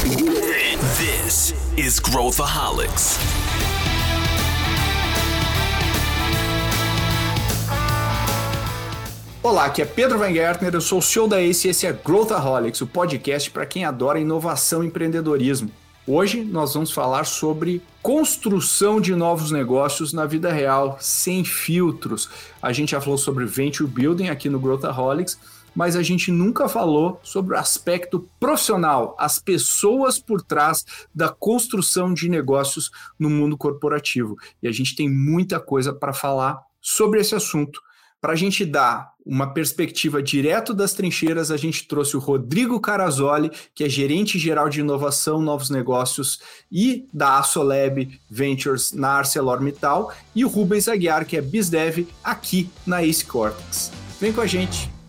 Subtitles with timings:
[0.00, 3.18] This is Growthaholics.
[9.42, 11.92] Olá, aqui é Pedro Van Gertner, eu sou o show da Ace e esse é
[11.92, 15.70] Growthaholics, o podcast para quem adora inovação e empreendedorismo.
[16.06, 22.30] Hoje nós vamos falar sobre construção de novos negócios na vida real, sem filtros.
[22.62, 25.38] A gente já falou sobre venture building aqui no Growthaholics,
[25.74, 32.12] mas a gente nunca falou sobre o aspecto profissional, as pessoas por trás da construção
[32.12, 34.36] de negócios no mundo corporativo.
[34.62, 37.80] E a gente tem muita coisa para falar sobre esse assunto.
[38.20, 43.50] Para a gente dar uma perspectiva direto das trincheiras, a gente trouxe o Rodrigo Carazoli,
[43.74, 46.40] que é gerente geral de inovação, novos negócios
[46.70, 53.02] e da Assolab Ventures na ArcelorMittal, e o Rubens Aguiar, que é BizDev aqui na
[53.02, 53.90] Ace Cortex.
[54.20, 54.99] Vem com a gente!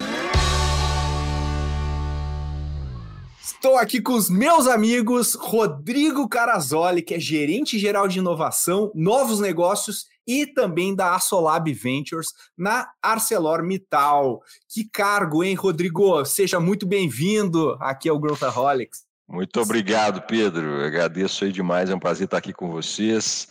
[3.63, 9.39] Estou aqui com os meus amigos Rodrigo Carazoli, que é gerente geral de inovação, novos
[9.39, 14.41] negócios e também da Assolab Ventures na ArcelorMittal.
[14.67, 16.25] Que cargo, hein, Rodrigo?
[16.25, 19.03] Seja muito bem-vindo aqui ao Growthaholics.
[19.29, 20.83] Muito obrigado, Pedro.
[20.83, 21.91] Agradeço aí demais.
[21.91, 23.47] É um prazer estar aqui com vocês.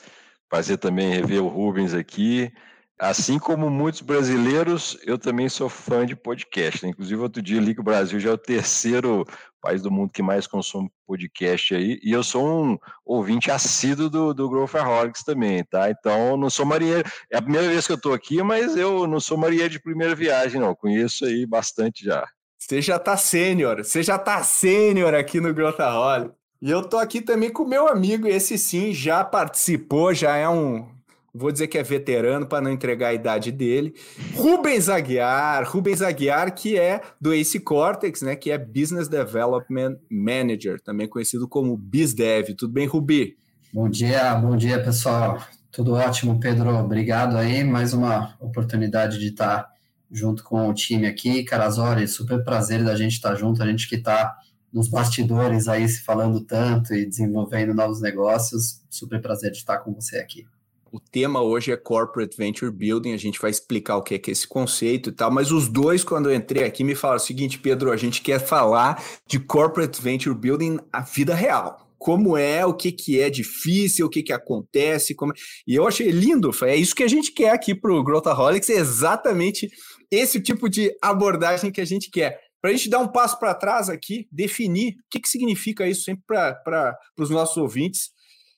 [0.48, 2.52] Prazer também rever o Rubens aqui.
[3.00, 6.86] Assim como muitos brasileiros, eu também sou fã de podcast.
[6.86, 9.24] Inclusive, outro dia li que o Brasil já é o terceiro
[9.58, 11.98] país do mundo que mais consome podcast aí.
[12.04, 15.88] E eu sou um ouvinte assíduo do, do Growthaholics também, tá?
[15.88, 17.08] Então, não sou marinheiro.
[17.32, 20.14] É a primeira vez que eu estou aqui, mas eu não sou marinheiro de primeira
[20.14, 20.74] viagem, não.
[20.74, 22.28] Conheço aí bastante já.
[22.58, 23.82] Você já tá sênior.
[23.82, 26.34] Você já tá sênior aqui no Growthaholics.
[26.60, 30.46] E eu tô aqui também com o meu amigo, esse sim já participou, já é
[30.46, 30.99] um
[31.34, 33.94] vou dizer que é veterano para não entregar a idade dele.
[34.34, 40.80] Rubens Aguiar, Rubens Aguiar, que é do Ace Cortex, né, que é Business Development Manager,
[40.80, 42.54] também conhecido como BizDev.
[42.54, 43.36] Tudo bem, Rubi?
[43.72, 45.40] Bom dia, bom dia, pessoal.
[45.70, 46.74] Tudo ótimo, Pedro.
[46.76, 47.62] Obrigado aí.
[47.62, 49.68] Mais uma oportunidade de estar
[50.10, 51.44] junto com o time aqui.
[51.44, 54.36] Carazori, super prazer da gente estar junto, a gente que está
[54.72, 58.82] nos bastidores aí se falando tanto e desenvolvendo novos negócios.
[58.90, 60.46] Super prazer de estar com você aqui.
[60.92, 64.28] O tema hoje é Corporate Venture Building, a gente vai explicar o que é, que
[64.28, 67.24] é esse conceito e tal, mas os dois, quando eu entrei aqui, me falaram o
[67.24, 71.88] seguinte, Pedro, a gente quer falar de Corporate Venture Building a vida real.
[71.96, 75.32] Como é, o que, que é difícil, o que, que acontece, como...
[75.32, 75.36] É.
[75.64, 78.74] e eu achei lindo, é isso que a gente quer aqui para o Growthaholics, é
[78.74, 79.70] exatamente
[80.10, 82.40] esse tipo de abordagem que a gente quer.
[82.60, 86.02] Para a gente dar um passo para trás aqui, definir o que, que significa isso
[86.02, 88.10] sempre para os nossos ouvintes,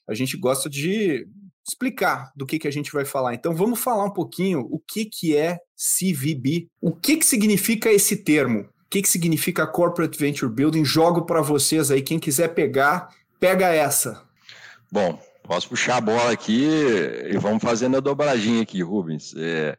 [0.08, 1.26] a gente gosta de
[1.66, 3.34] explicar do que, que a gente vai falar.
[3.34, 8.16] Então vamos falar um pouquinho o que, que é CVB, o que, que significa esse
[8.16, 10.84] termo, o que, que significa Corporate Venture Building.
[10.84, 13.08] Jogo para vocês aí, quem quiser pegar,
[13.38, 14.22] pega essa.
[14.90, 16.64] Bom, posso puxar a bola aqui
[17.30, 19.34] e vamos fazendo a dobradinha aqui, Rubens.
[19.36, 19.76] É,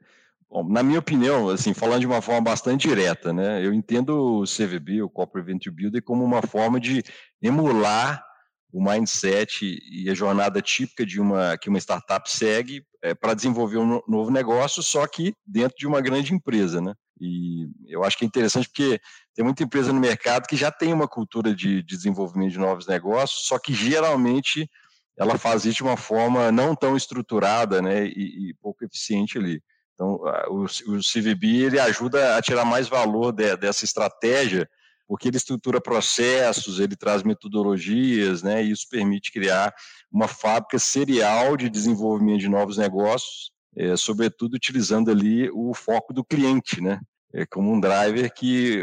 [0.50, 4.44] bom, na minha opinião, assim, falando de uma forma bastante direta, né, eu entendo o
[4.44, 7.04] CVB, o Corporate Venture Building, como uma forma de
[7.42, 8.24] emular
[8.74, 13.78] o mindset e a jornada típica de uma que uma startup segue é, para desenvolver
[13.78, 16.96] um novo negócio, só que dentro de uma grande empresa, né?
[17.22, 19.00] E eu acho que é interessante porque
[19.36, 22.88] tem muita empresa no mercado que já tem uma cultura de, de desenvolvimento de novos
[22.88, 24.68] negócios, só que geralmente
[25.16, 29.62] ela faz isso de uma forma não tão estruturada, né, e, e pouco eficiente ali.
[29.94, 30.20] Então,
[30.50, 34.68] o, o CVB ele ajuda a tirar mais valor de, dessa estratégia
[35.14, 39.72] porque ele estrutura processos, ele traz metodologias, né, e isso permite criar
[40.12, 46.26] uma fábrica serial de desenvolvimento de novos negócios, é, sobretudo utilizando ali o foco do
[46.26, 47.00] cliente, né,
[47.32, 48.82] é como um driver que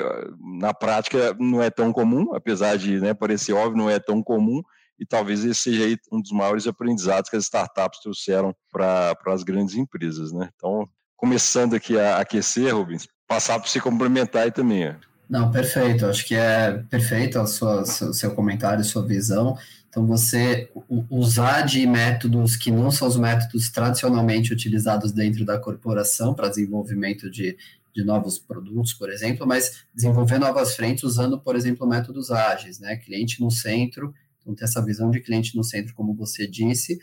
[0.60, 4.62] na prática não é tão comum, apesar de né, parecer óbvio, não é tão comum,
[5.00, 9.74] e talvez esse seja um dos maiores aprendizados que as startups trouxeram para as grandes
[9.74, 10.30] empresas.
[10.30, 10.48] Né?
[10.54, 14.94] Então, começando aqui a aquecer, Rubens, passar para você complementar aí também.
[15.30, 16.06] Não, perfeito.
[16.06, 19.56] Acho que é perfeito sua, seu, seu comentário, sua visão.
[19.88, 20.68] Então, você
[21.08, 27.30] usar de métodos que não são os métodos tradicionalmente utilizados dentro da corporação para desenvolvimento
[27.30, 27.56] de,
[27.94, 32.96] de novos produtos, por exemplo, mas desenvolver novas frentes usando, por exemplo, métodos ágeis, né?
[32.96, 36.98] Cliente no centro, então ter essa visão de cliente no centro, como você disse,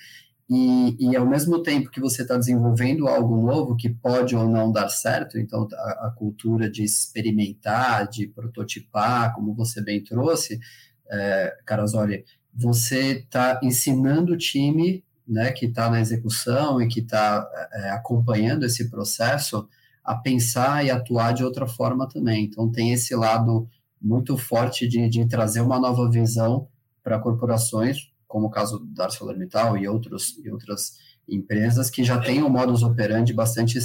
[0.50, 4.72] e, e ao mesmo tempo que você está desenvolvendo algo novo que pode ou não
[4.72, 10.60] dar certo, então a, a cultura de experimentar, de prototipar, como você bem trouxe,
[11.10, 12.24] é, Carazoli,
[12.54, 18.66] você está ensinando o time né, que está na execução e que está é, acompanhando
[18.66, 19.68] esse processo
[20.04, 22.46] a pensar e atuar de outra forma também.
[22.46, 23.68] Então tem esse lado
[24.02, 26.70] muito forte de, de trazer uma nova visão
[27.04, 30.98] para corporações, como o caso da ArcelorMittal e, outros, e outras
[31.28, 33.80] empresas que já têm um modus operandi bastante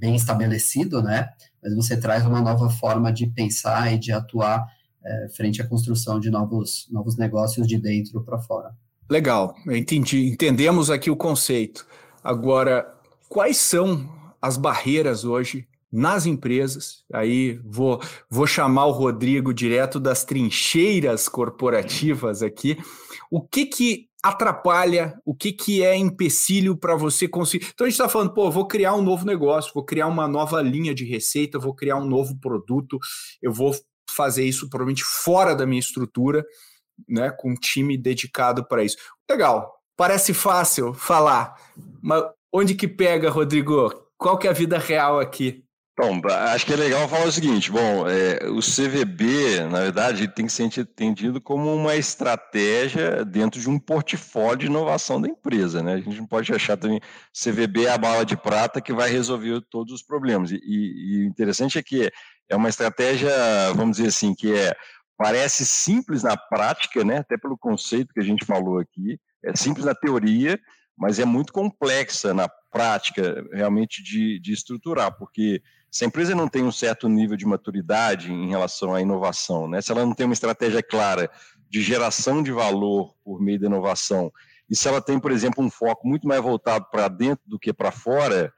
[0.00, 1.28] bem estabelecido, né?
[1.62, 4.66] Mas você traz uma nova forma de pensar e de atuar
[5.04, 8.74] é, frente à construção de novos, novos negócios de dentro para fora.
[9.08, 10.26] Legal, entendi.
[10.26, 11.86] Entendemos aqui o conceito.
[12.22, 12.86] Agora,
[13.28, 14.08] quais são
[14.42, 15.66] as barreiras hoje
[15.96, 17.04] nas empresas?
[17.12, 18.00] Aí vou,
[18.30, 22.76] vou chamar o Rodrigo direto das trincheiras corporativas aqui.
[23.30, 27.68] O que que atrapalha, o que, que é empecilho para você conseguir.
[27.72, 30.60] Então a gente está falando, pô, vou criar um novo negócio, vou criar uma nova
[30.60, 32.98] linha de receita, vou criar um novo produto,
[33.40, 33.74] eu vou
[34.10, 36.44] fazer isso provavelmente fora da minha estrutura,
[37.08, 38.96] né, com um time dedicado para isso.
[39.30, 41.54] Legal, parece fácil falar,
[42.02, 43.92] mas onde que pega, Rodrigo?
[44.16, 45.65] Qual que é a vida real aqui?
[45.98, 50.44] Bom, acho que é legal falar o seguinte: bom, é, o CVB, na verdade, tem
[50.44, 55.94] que ser entendido como uma estratégia dentro de um portfólio de inovação da empresa, né?
[55.94, 57.00] A gente não pode achar também
[57.32, 60.50] CVB é a bala de prata que vai resolver todos os problemas.
[60.50, 62.10] E, e o interessante é que
[62.50, 63.32] é uma estratégia,
[63.74, 64.76] vamos dizer assim, que é
[65.16, 67.18] parece simples na prática, né?
[67.18, 70.60] Até pelo conceito que a gente falou aqui, é simples na teoria,
[70.94, 75.62] mas é muito complexa na prática realmente de, de estruturar, porque
[75.96, 79.80] se a empresa não tem um certo nível de maturidade em relação à inovação, né?
[79.80, 81.30] se ela não tem uma estratégia clara
[81.70, 84.30] de geração de valor por meio da inovação,
[84.68, 87.72] e se ela tem, por exemplo, um foco muito mais voltado para dentro do que
[87.72, 88.52] para fora,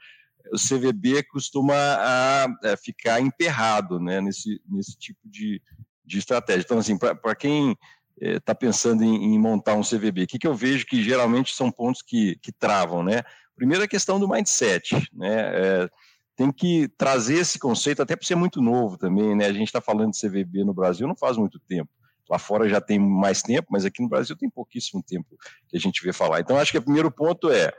[0.52, 5.62] o CVB costuma a, a ficar emperrado né, nesse, nesse tipo de,
[6.04, 6.62] de estratégia.
[6.64, 7.76] Então, assim, para quem
[8.20, 11.54] está eh, pensando em, em, montar um CVB, o que, que eu vejo que geralmente
[11.54, 13.22] são pontos que, que travam, né?
[13.54, 15.52] Primeiro, a questão do mindset, né?
[15.54, 15.90] É,
[16.38, 19.46] tem que trazer esse conceito, até por ser muito novo também, né?
[19.46, 21.90] A gente está falando de CVB no Brasil não faz muito tempo.
[22.30, 25.36] Lá fora já tem mais tempo, mas aqui no Brasil tem pouquíssimo tempo
[25.68, 26.38] que a gente vê falar.
[26.38, 27.72] Então, acho que o primeiro ponto é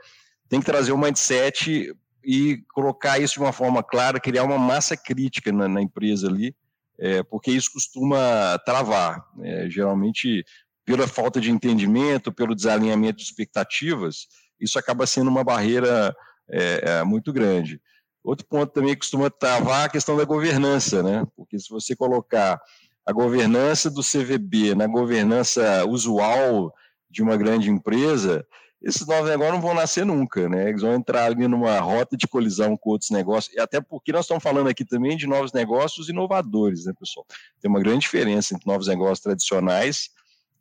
[0.46, 4.94] tem que trazer o mindset e colocar isso de uma forma clara, criar uma massa
[4.94, 6.54] crítica na, na empresa ali,
[6.98, 9.24] é, porque isso costuma travar.
[9.42, 10.44] É, geralmente,
[10.84, 14.26] pela falta de entendimento, pelo desalinhamento de expectativas,
[14.60, 16.14] isso acaba sendo uma barreira
[16.50, 17.80] é, é muito grande.
[18.22, 21.26] Outro ponto também que costuma travar a questão da governança, né?
[21.36, 22.60] Porque se você colocar
[23.06, 26.72] a governança do CVB na governança usual
[27.10, 28.46] de uma grande empresa,
[28.82, 30.68] esses novos negócios não vão nascer nunca, né?
[30.68, 34.24] Eles vão entrar ali numa rota de colisão com outros negócios, e até porque nós
[34.24, 37.26] estamos falando aqui também de novos negócios inovadores, né, pessoal?
[37.60, 40.10] Tem uma grande diferença entre novos negócios tradicionais,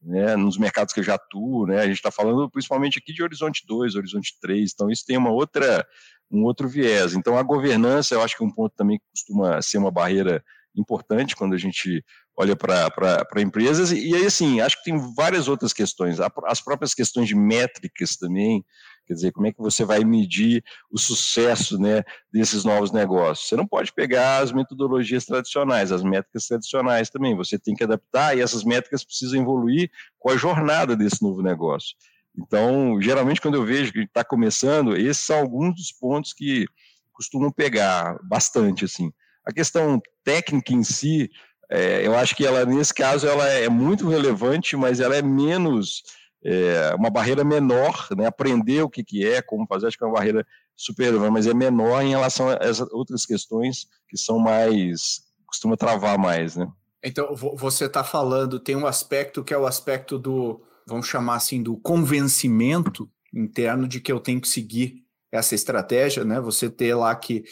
[0.02, 1.80] né, nos mercados que eu já atuo, né?
[1.80, 5.32] A gente está falando principalmente aqui de Horizonte 2, Horizonte 3, então isso tem uma
[5.32, 5.86] outra
[6.32, 7.14] um outro viés.
[7.14, 10.44] Então, a governança, eu acho que é um ponto também que costuma ser uma barreira
[10.76, 12.04] importante quando a gente
[12.38, 13.92] olha para empresas.
[13.92, 16.20] E, aí, assim, acho que tem várias outras questões.
[16.46, 18.64] As próprias questões de métricas também,
[19.06, 23.50] quer dizer, como é que você vai medir o sucesso né, desses novos negócios?
[23.50, 27.36] Você não pode pegar as metodologias tradicionais, as métricas tradicionais também.
[27.36, 31.96] Você tem que adaptar e essas métricas precisam evoluir com a jornada desse novo negócio.
[32.42, 36.66] Então, geralmente, quando eu vejo que está começando, esses são alguns dos pontos que
[37.12, 39.12] costumam pegar bastante, assim.
[39.46, 41.30] A questão técnica em si,
[41.70, 46.04] é, eu acho que ela, nesse caso, ela é muito relevante, mas ela é menos,
[46.44, 48.26] é, uma barreira menor, né?
[48.26, 51.48] Aprender o que, que é, como fazer, acho que é uma barreira super relevante, mas
[51.48, 56.72] é menor em relação a essas outras questões que são mais, costuma travar mais, né?
[57.04, 61.62] Então, você está falando, tem um aspecto que é o aspecto do, vamos chamar assim,
[61.62, 66.42] do convencimento interno de que eu tenho que seguir essa estratégia, né?
[66.42, 67.44] Você ter lá que,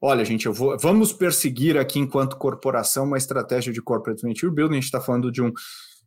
[0.00, 4.74] olha, gente, eu vou, vamos perseguir aqui enquanto corporação uma estratégia de corporate venture building.
[4.74, 5.52] A gente está falando de um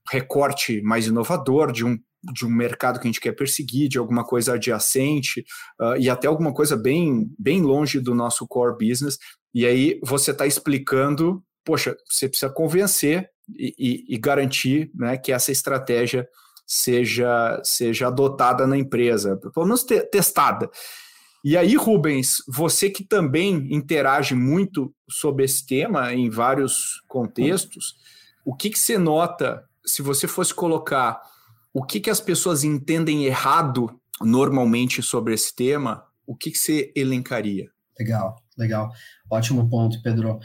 [0.10, 1.98] recorte mais inovador, de um
[2.34, 5.46] de um mercado que a gente quer perseguir, de alguma coisa adjacente
[5.80, 9.18] uh, e até alguma coisa bem bem longe do nosso core business.
[9.54, 15.32] E aí você está explicando, poxa, você precisa convencer e, e, e garantir, né, que
[15.32, 16.28] essa estratégia
[16.68, 20.70] seja, seja adotada na empresa, pelo menos te, testada.
[21.44, 27.96] E aí, Rubens, você que também interage muito sobre esse tema em vários contextos,
[28.44, 31.22] o que, que você nota, se você fosse colocar
[31.74, 36.92] o que, que as pessoas entendem errado normalmente sobre esse tema, o que, que você
[36.96, 37.70] elencaria?
[37.98, 38.92] Legal, legal.
[39.30, 40.40] Ótimo ponto, Pedro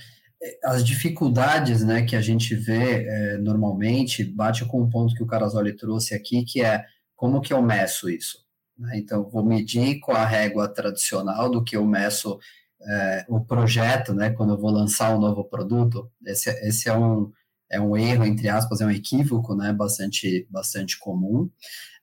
[0.64, 5.26] as dificuldades né, que a gente vê é, normalmente bate com um ponto que o
[5.26, 6.84] Carasoli trouxe aqui, que é
[7.14, 8.44] como que eu meço isso?
[8.76, 8.99] Né?
[8.99, 12.38] Então, vou medir com a régua tradicional do que eu meço
[12.84, 16.11] é, o projeto, né, quando eu vou lançar um novo produto.
[16.26, 17.30] Esse, esse é, um,
[17.70, 21.49] é um erro, entre aspas, é um equívoco, né, bastante, bastante comum.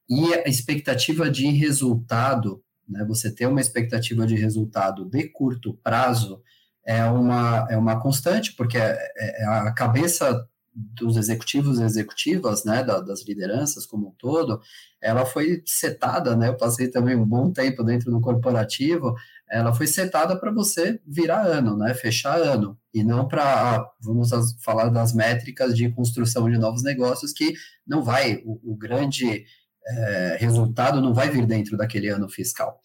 [0.07, 6.41] E a expectativa de resultado, né, você ter uma expectativa de resultado de curto prazo
[6.89, 10.43] é uma, é uma constante, porque é, é, é a cabeça
[10.73, 14.59] dos executivos e executivas, né, das lideranças como um todo,
[14.99, 19.13] ela foi setada, né, eu passei também um bom tempo dentro do corporativo,
[19.47, 24.31] ela foi setada para você virar ano, né, fechar ano, e não para, ah, vamos
[24.63, 27.53] falar das métricas de construção de novos negócios, que
[27.85, 29.45] não vai, o, o grande
[29.87, 32.79] é, resultado não vai vir dentro daquele ano fiscal.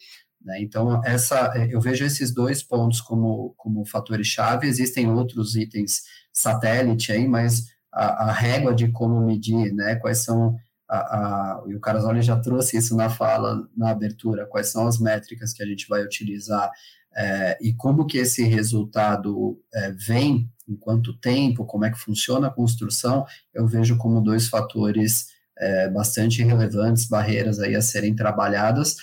[0.45, 0.61] Né?
[0.61, 7.27] Então, essa, eu vejo esses dois pontos como, como fatores-chave, existem outros itens satélite aí,
[7.27, 10.57] mas a, a, régua de como medir, né, quais são,
[10.89, 14.99] a, a, e o Carasoli já trouxe isso na fala, na abertura, quais são as
[14.99, 16.71] métricas que a gente vai utilizar
[17.17, 22.49] é, e como que esse resultado é, vem, em quanto tempo, como é que funciona
[22.49, 28.97] a construção, eu vejo como dois fatores é, bastante relevantes, barreiras aí a serem trabalhadas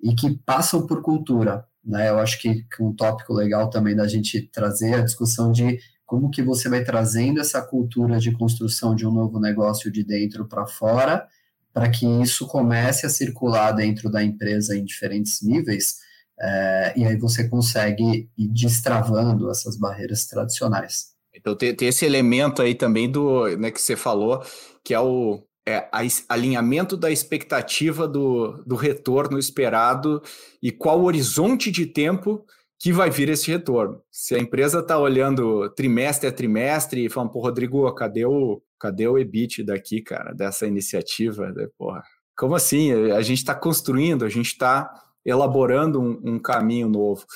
[0.00, 2.08] e que passam por cultura, né?
[2.10, 6.30] Eu acho que, que um tópico legal também da gente trazer a discussão de como
[6.30, 10.66] que você vai trazendo essa cultura de construção de um novo negócio de dentro para
[10.66, 11.26] fora,
[11.72, 15.96] para que isso comece a circular dentro da empresa em diferentes níveis,
[16.40, 21.12] é, e aí você consegue ir destravando essas barreiras tradicionais.
[21.34, 24.42] Então tem, tem esse elemento aí também do né, que você falou,
[24.82, 30.22] que é o é, a, alinhamento da expectativa do, do retorno esperado
[30.62, 32.46] e qual o horizonte de tempo
[32.80, 34.00] que vai vir esse retorno.
[34.10, 39.06] Se a empresa está olhando trimestre a trimestre e falando, pô, Rodrigo, cadê o, cadê
[39.06, 41.52] o EBIT daqui, cara, dessa iniciativa?
[41.76, 42.02] Porra,
[42.36, 42.92] como assim?
[43.10, 44.88] A gente está construindo, a gente está
[45.26, 47.26] elaborando um, um, caminho novo.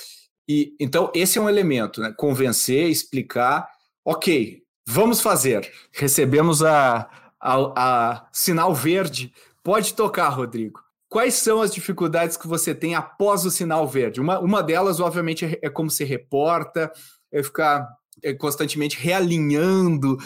[0.48, 2.14] E então esse é um elemento, né?
[2.16, 3.68] Convencer, explicar,
[4.04, 5.70] ok, vamos fazer.
[5.92, 7.10] Recebemos a,
[7.42, 9.32] a, a sinal verde.
[9.62, 10.80] Pode tocar, Rodrigo.
[11.08, 14.20] Quais são as dificuldades que você tem após o sinal verde?
[14.20, 16.90] Uma, uma delas, obviamente, é, é como se reporta,
[17.30, 17.86] é ficar
[18.22, 20.16] é, constantemente realinhando,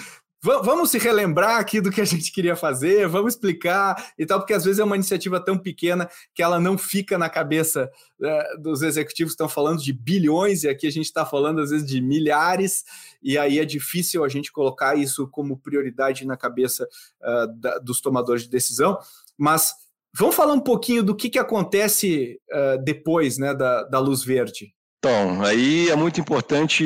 [0.46, 4.54] vamos se relembrar aqui do que a gente queria fazer, vamos explicar e tal, porque
[4.54, 7.90] às vezes é uma iniciativa tão pequena que ela não fica na cabeça
[8.22, 11.70] é, dos executivos que estão falando de bilhões, e aqui a gente está falando às
[11.70, 12.84] vezes de milhares,
[13.22, 16.88] e aí é difícil a gente colocar isso como prioridade na cabeça
[17.22, 18.96] uh, da, dos tomadores de decisão,
[19.36, 19.74] mas
[20.16, 24.75] vamos falar um pouquinho do que, que acontece uh, depois né, da, da luz verde.
[25.06, 26.84] Então, aí é muito importante.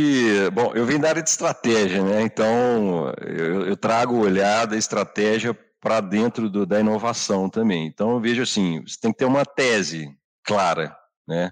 [0.53, 2.21] Bom, eu venho da área de estratégia, né?
[2.21, 7.87] Então, eu, eu trago o olhar da estratégia para dentro do, da inovação também.
[7.87, 10.95] Então, eu vejo assim: você tem que ter uma tese clara,
[11.27, 11.51] né?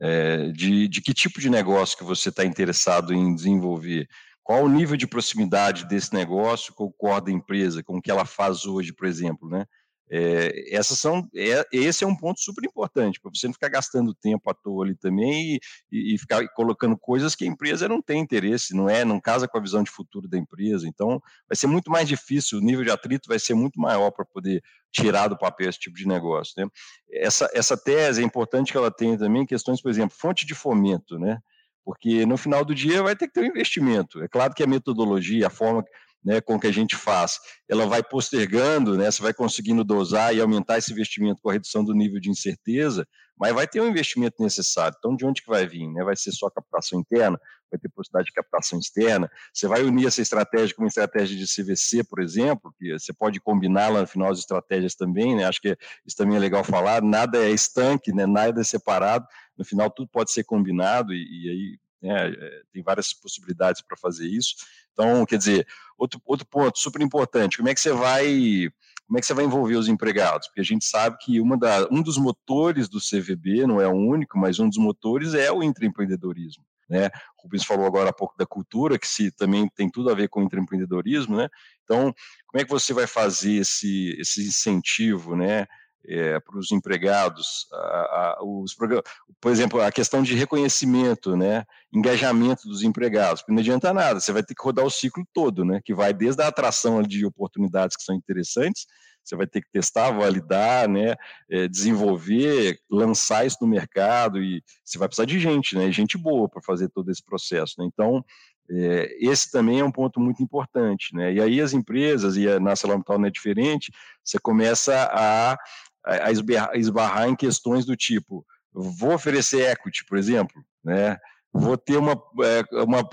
[0.00, 4.06] É, de, de que tipo de negócio que você está interessado em desenvolver.
[4.44, 8.10] Qual o nível de proximidade desse negócio com o core da empresa, com o que
[8.12, 9.66] ela faz hoje, por exemplo, né?
[10.10, 14.14] É, essas são, é, esse é um ponto super importante, para você não ficar gastando
[14.14, 15.58] tempo à toa ali também
[15.90, 19.48] e, e, ficar colocando coisas que a empresa não tem interesse, não é, não casa
[19.48, 20.86] com a visão de futuro da empresa.
[20.86, 24.24] Então, vai ser muito mais difícil, o nível de atrito vai ser muito maior para
[24.24, 26.54] poder tirar do papel esse tipo de negócio.
[26.58, 26.68] Né?
[27.10, 31.18] Essa, essa tese é importante que ela tenha também questões, por exemplo, fonte de fomento,
[31.18, 31.38] né?
[31.84, 34.22] Porque no final do dia vai ter que ter um investimento.
[34.22, 35.84] É claro que a metodologia, a forma
[36.24, 37.38] né, com que a gente faz,
[37.68, 41.84] ela vai postergando, né, você vai conseguindo dosar e aumentar esse investimento com a redução
[41.84, 43.06] do nível de incerteza,
[43.38, 44.96] mas vai ter um investimento necessário.
[44.98, 45.88] Então, de onde que vai vir?
[45.88, 46.04] Né?
[46.04, 47.38] Vai ser só captação interna?
[47.70, 49.28] Vai ter possibilidade de captação externa?
[49.52, 53.40] Você vai unir essa estratégia com uma estratégia de CVC, por exemplo, que você pode
[53.40, 55.44] combinar lá no final as estratégias também, né?
[55.44, 55.76] Acho que
[56.06, 57.02] isso também é legal falar.
[57.02, 58.24] Nada é estanque, né?
[58.24, 59.26] Nada é separado.
[59.58, 63.96] No final, tudo pode ser combinado e, e aí né, é, tem várias possibilidades para
[63.96, 64.54] fazer isso.
[64.94, 65.66] Então, quer dizer,
[65.98, 68.70] outro, outro ponto super importante, como é que você vai
[69.06, 70.48] como é que você vai envolver os empregados?
[70.48, 73.92] Porque a gente sabe que uma da, um dos motores do CVB, não é o
[73.92, 76.64] único, mas um dos motores é o intraempreendedorismo.
[76.88, 77.08] Né?
[77.38, 80.28] O Rubens falou agora há pouco da cultura, que se, também tem tudo a ver
[80.28, 81.36] com o intraempreendedorismo.
[81.36, 81.48] Né?
[81.84, 82.14] Então,
[82.46, 85.66] como é que você vai fazer esse, esse incentivo, né?
[86.06, 92.68] É, para os empregados, a, a, os por exemplo, a questão de reconhecimento, né, engajamento
[92.68, 95.80] dos empregados, porque não adianta nada, você vai ter que rodar o ciclo todo, né,
[95.84, 98.86] que vai desde a atração de oportunidades que são interessantes,
[99.22, 101.14] você vai ter que testar, validar, né,
[101.50, 106.48] é, desenvolver, lançar isso no mercado e você vai precisar de gente, né, gente boa
[106.48, 108.24] para fazer todo esse processo, né, então
[108.70, 111.34] é, esse também é um ponto muito importante, né?
[111.34, 113.92] E aí as empresas, e a nossa Lamtal não é diferente,
[114.24, 115.58] você começa a
[116.04, 121.18] a esbarrar em questões do tipo, vou oferecer equity, por exemplo, né?
[121.54, 123.08] vou ter uma, é, uma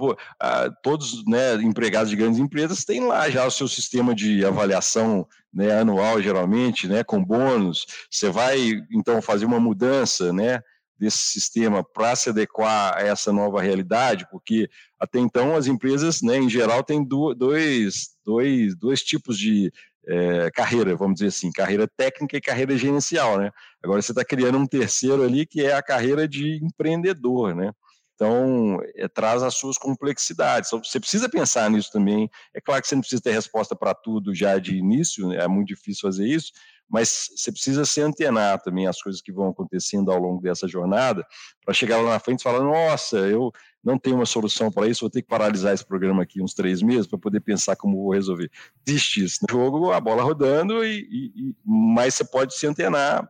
[0.82, 5.80] todos né, empregados de grandes empresas têm lá já o seu sistema de avaliação né,
[5.80, 7.86] anual geralmente, né, com bônus.
[8.10, 8.58] Você vai
[8.92, 10.60] então fazer uma mudança, né,
[10.98, 14.70] desse sistema para se adequar a essa nova realidade, porque
[15.00, 19.72] até então as empresas, né, em geral, têm dois, dois, dois tipos de
[20.08, 23.52] é, carreira, vamos dizer assim, carreira técnica e carreira gerencial, né?
[23.84, 27.72] Agora você está criando um terceiro ali que é a carreira de empreendedor, né?
[28.22, 30.70] Então, é, traz as suas complexidades.
[30.70, 32.30] Então, você precisa pensar nisso também.
[32.54, 35.38] É claro que você não precisa ter resposta para tudo já de início, né?
[35.38, 36.52] é muito difícil fazer isso,
[36.88, 41.26] mas você precisa se antenar também as coisas que vão acontecendo ao longo dessa jornada,
[41.66, 43.52] para chegar lá na frente e falar: nossa, eu
[43.84, 46.84] não tenho uma solução para isso, vou ter que paralisar esse programa aqui uns três
[46.84, 48.52] meses para poder pensar como vou resolver.
[48.86, 53.28] Existe isso no jogo, a bola rodando, e, e, mas você pode se antenar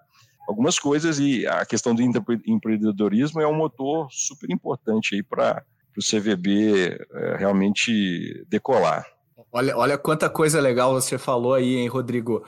[0.51, 5.63] algumas coisas e a questão do empreendedorismo é um motor super importante aí para
[5.98, 9.05] o CVB é, realmente decolar.
[9.51, 12.43] Olha, olha quanta coisa legal você falou aí, hein, Rodrigo?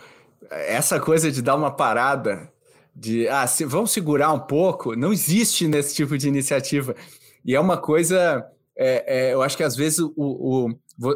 [0.49, 2.51] essa coisa de dar uma parada,
[2.95, 6.95] de ah, se, vamos segurar um pouco, não existe nesse tipo de iniciativa.
[7.43, 8.45] E é uma coisa,
[8.77, 10.69] é, é, eu acho que às vezes o, o,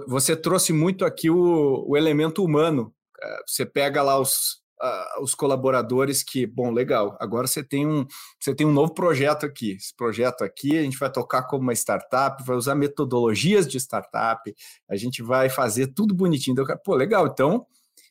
[0.08, 2.94] você trouxe muito aqui o, o elemento humano.
[3.22, 8.06] É, você pega lá os, uh, os colaboradores que, bom, legal, agora você tem, um,
[8.40, 9.72] você tem um novo projeto aqui.
[9.74, 14.54] Esse projeto aqui a gente vai tocar como uma startup, vai usar metodologias de startup,
[14.90, 16.54] a gente vai fazer tudo bonitinho.
[16.54, 17.66] Então, pô, legal, então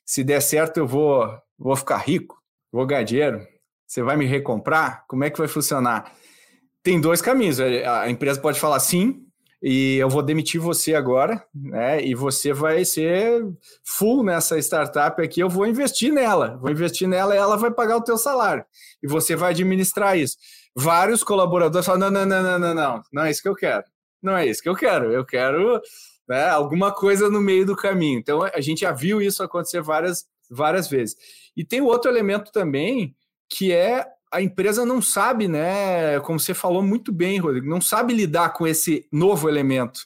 [0.04, 3.46] se der certo eu vou, vou ficar rico, vou ganhar dinheiro,
[3.86, 5.04] você vai me recomprar?
[5.08, 6.12] Como é que vai funcionar?
[6.82, 7.58] Tem dois caminhos.
[7.60, 9.25] A empresa pode falar sim,
[9.62, 12.04] e eu vou demitir você agora, né?
[12.04, 13.42] E você vai ser
[13.84, 15.40] full nessa startup aqui.
[15.40, 18.64] Eu vou investir nela, vou investir nela e ela vai pagar o teu salário.
[19.02, 20.36] E você vai administrar isso.
[20.74, 23.84] Vários colaboradores falam: não, não, não, não, não, não, não é isso que eu quero.
[24.22, 25.12] Não é isso que eu quero.
[25.12, 25.80] Eu quero
[26.28, 26.48] né?
[26.48, 28.18] Alguma coisa no meio do caminho.
[28.18, 31.16] Então a gente já viu isso acontecer várias, várias vezes.
[31.56, 33.14] E tem outro elemento também
[33.48, 36.20] que é a empresa não sabe, né?
[36.20, 40.00] Como você falou muito bem, Rodrigo, não sabe lidar com esse novo elemento.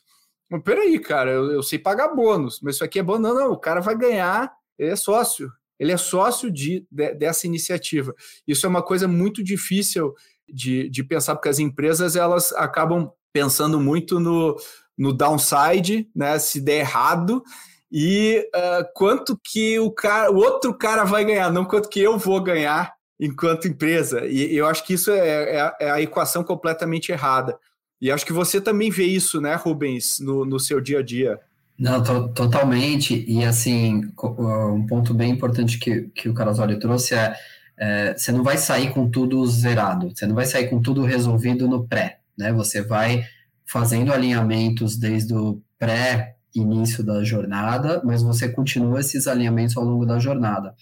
[0.48, 3.22] Mas peraí, cara, eu, eu sei pagar bônus, mas isso aqui é bônus.
[3.22, 7.46] Não, não, o cara vai ganhar, ele é sócio, ele é sócio de, de dessa
[7.46, 8.14] iniciativa.
[8.46, 10.14] Isso é uma coisa muito difícil
[10.48, 14.56] de, de pensar, porque as empresas elas acabam pensando muito no,
[14.98, 16.38] no downside, né?
[16.38, 17.42] Se der errado,
[17.90, 22.18] e uh, quanto que o cara, o outro cara vai ganhar, não quanto que eu
[22.18, 24.26] vou ganhar enquanto empresa.
[24.26, 27.58] E eu acho que isso é, é, é a equação completamente errada.
[28.00, 31.38] E acho que você também vê isso, né, Rubens, no, no seu dia a dia.
[31.78, 33.24] Não, to, totalmente.
[33.28, 37.34] E assim, um ponto bem importante que, que o Carasoli trouxe é,
[37.78, 41.68] é, você não vai sair com tudo zerado, você não vai sair com tudo resolvido
[41.68, 42.52] no pré, né?
[42.52, 43.24] Você vai
[43.66, 50.18] fazendo alinhamentos desde o pré-início da jornada, mas você continua esses alinhamentos ao longo da
[50.18, 50.74] jornada.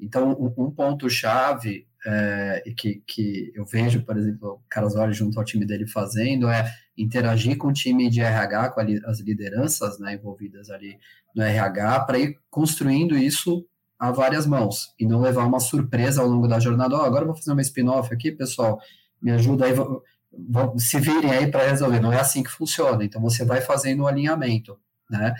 [0.00, 5.66] Então, um ponto-chave é, que, que eu vejo, por exemplo, o Carlos junto ao time
[5.66, 10.98] dele fazendo é interagir com o time de RH, com as lideranças né, envolvidas ali
[11.34, 13.66] no RH, para ir construindo isso
[13.98, 16.96] a várias mãos e não levar uma surpresa ao longo da jornada.
[16.96, 18.80] Oh, agora vou fazer uma spin-off aqui, pessoal,
[19.20, 19.74] me ajuda aí,
[20.78, 22.00] se virem aí para resolver.
[22.00, 23.04] Não é assim que funciona.
[23.04, 24.78] Então você vai fazendo o um alinhamento,
[25.10, 25.34] né?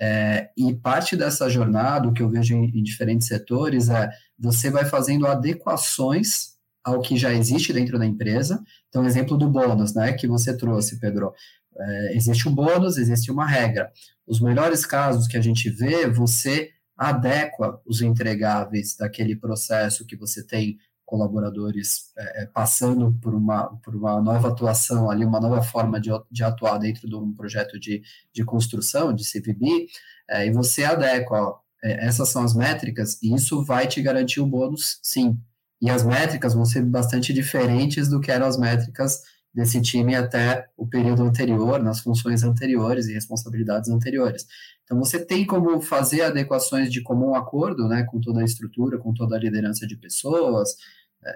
[0.00, 4.70] É, e parte dessa jornada, o que eu vejo em, em, diferentes setores, é você
[4.70, 8.62] vai fazendo adequações ao que já existe dentro da empresa.
[8.88, 11.34] Então, exemplo do bônus, né, que você trouxe, Pedro.
[11.78, 13.92] É, existe um bônus, existe uma regra.
[14.26, 20.46] Os melhores casos que a gente vê, você adequa os entregáveis daquele processo que você
[20.46, 20.78] tem
[21.10, 26.10] colaboradores é, é, passando por uma, por uma nova atuação ali, uma nova forma de,
[26.30, 28.00] de atuar dentro de um projeto de,
[28.32, 29.88] de construção, de CVB,
[30.30, 34.40] é, e você adequa, ó, é, essas são as métricas, e isso vai te garantir
[34.40, 35.36] o bônus, sim.
[35.82, 40.68] E as métricas vão ser bastante diferentes do que eram as métricas desse time até
[40.76, 44.46] o período anterior, nas funções anteriores e responsabilidades anteriores.
[44.84, 49.12] Então, você tem como fazer adequações de comum acordo, né, com toda a estrutura, com
[49.14, 50.74] toda a liderança de pessoas,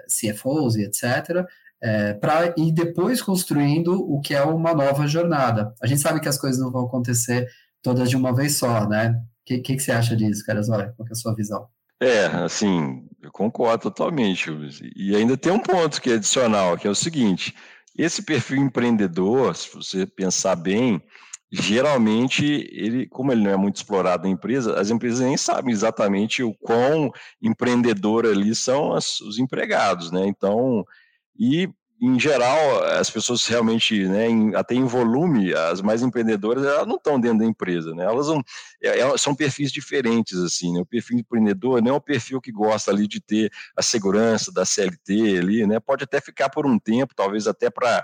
[0.07, 1.45] CFOs e etc.,
[1.81, 5.73] é, para ir depois construindo o que é uma nova jornada.
[5.81, 7.47] A gente sabe que as coisas não vão acontecer
[7.81, 9.09] todas de uma vez só, né?
[9.09, 10.69] O que, que, que, você acha disso, Caras?
[10.69, 11.67] Olha, qual é a sua visão?
[12.01, 14.49] É, assim, eu concordo totalmente.
[14.95, 17.53] E ainda tem um ponto que é adicional, que é o seguinte:
[17.97, 21.01] esse perfil empreendedor, se você pensar bem,
[21.51, 26.43] geralmente ele, como ele não é muito explorado na empresa, as empresas nem sabem exatamente
[26.43, 30.25] o quão empreendedor ali são as, os empregados, né?
[30.27, 30.83] Então,
[31.37, 31.69] e
[32.01, 36.97] em geral, as pessoas realmente, né, em, até em volume, as mais empreendedoras, elas não
[36.97, 38.03] estão dentro da empresa, né?
[38.03, 38.43] Elas não,
[38.83, 40.81] é, é, são perfis diferentes, assim, né?
[40.81, 44.65] O perfil empreendedor não é o perfil que gosta ali de ter a segurança da
[44.65, 45.79] CLT ali, né?
[45.79, 48.03] Pode até ficar por um tempo, talvez até para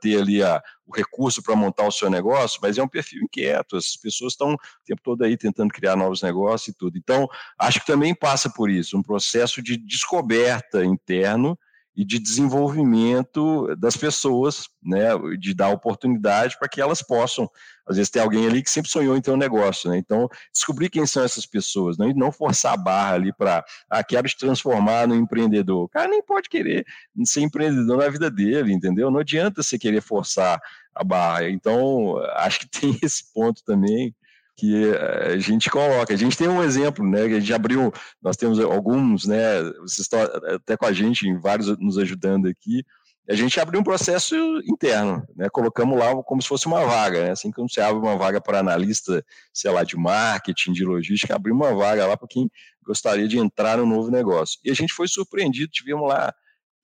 [0.00, 3.76] ter ali a, o recurso para montar o seu negócio, mas é um perfil inquieto,
[3.76, 6.96] as pessoas estão o tempo todo aí tentando criar novos negócios e tudo.
[6.96, 11.58] Então, acho que também passa por isso, um processo de descoberta interno,
[11.96, 17.48] e de desenvolvimento das pessoas, né, de dar oportunidade para que elas possam,
[17.88, 20.90] às vezes tem alguém ali que sempre sonhou em ter um negócio, né, então descobrir
[20.90, 24.36] quem são essas pessoas, né, e não forçar a barra ali para, ah, quero te
[24.36, 26.84] transformar no empreendedor, o cara nem pode querer
[27.24, 30.60] ser empreendedor na vida dele, entendeu, não adianta você querer forçar
[30.94, 34.14] a barra, então acho que tem esse ponto também,
[34.56, 36.12] que eh, a gente coloca.
[36.12, 37.22] A gente tem um exemplo, né?
[37.22, 37.92] A gente abriu,
[38.22, 39.62] nós temos alguns, né?
[39.80, 40.20] Vocês estão
[40.54, 42.82] até com a gente, vários nos ajudando aqui.
[43.28, 45.48] A gente abriu um processo interno, né?
[45.50, 47.30] Colocamos lá como se fosse uma vaga, né?
[47.32, 51.52] Assim como você abre uma vaga para analista, sei lá, de marketing, de logística, abrir
[51.52, 52.48] uma vaga lá para quem
[52.84, 54.58] gostaria de entrar no novo negócio.
[54.64, 56.32] E a gente foi surpreendido, tivemos lá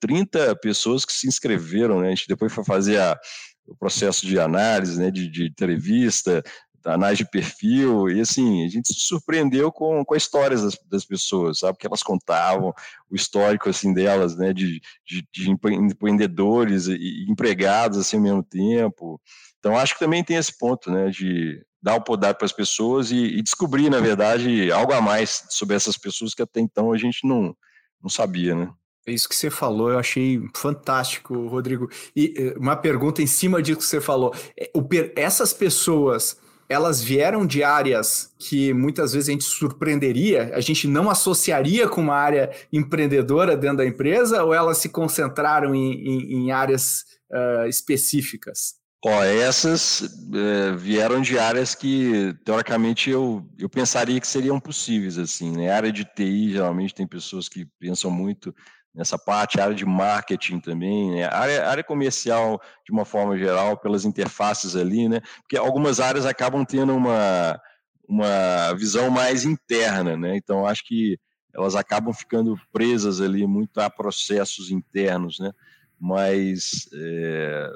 [0.01, 2.07] 30 pessoas que se inscreveram, né?
[2.07, 3.17] A gente depois foi fazer a,
[3.65, 6.43] o processo de análise, né, de, de entrevista,
[6.85, 11.05] análise de perfil, e assim, a gente se surpreendeu com, com as histórias das, das
[11.05, 12.73] pessoas, sabe, que elas contavam,
[13.09, 19.21] o histórico, assim, delas, né, de, de, de empreendedores e empregados, assim, ao mesmo tempo,
[19.63, 23.11] então acho que também tem esse ponto, né, de dar o poder para as pessoas
[23.11, 26.97] e, e, descobrir, na verdade, algo a mais sobre essas pessoas que até então a
[26.97, 27.55] gente não,
[28.01, 28.69] não sabia, né.
[29.07, 31.89] Isso que você falou, eu achei fantástico, Rodrigo.
[32.15, 34.33] E eh, uma pergunta em cima disso que você falou.
[34.57, 34.71] É,
[35.15, 41.09] essas pessoas, elas vieram de áreas que muitas vezes a gente surpreenderia, a gente não
[41.09, 46.51] associaria com uma área empreendedora dentro da empresa, ou elas se concentraram em, em, em
[46.51, 48.75] áreas uh, específicas?
[49.05, 55.51] Ó, essas uh, vieram de áreas que, teoricamente, eu, eu pensaria que seriam possíveis, assim,
[55.51, 55.69] né?
[55.69, 58.55] A área de TI, geralmente, tem pessoas que pensam muito
[58.93, 61.25] nessa parte, área de marketing também, né?
[61.25, 65.19] área, área comercial de uma forma geral, pelas interfaces ali, né?
[65.41, 67.59] Porque algumas áreas acabam tendo uma,
[68.07, 70.37] uma visão mais interna, né?
[70.37, 71.17] Então acho que
[71.53, 75.51] elas acabam ficando presas ali muito a processos internos, né?
[75.99, 77.71] Mas é,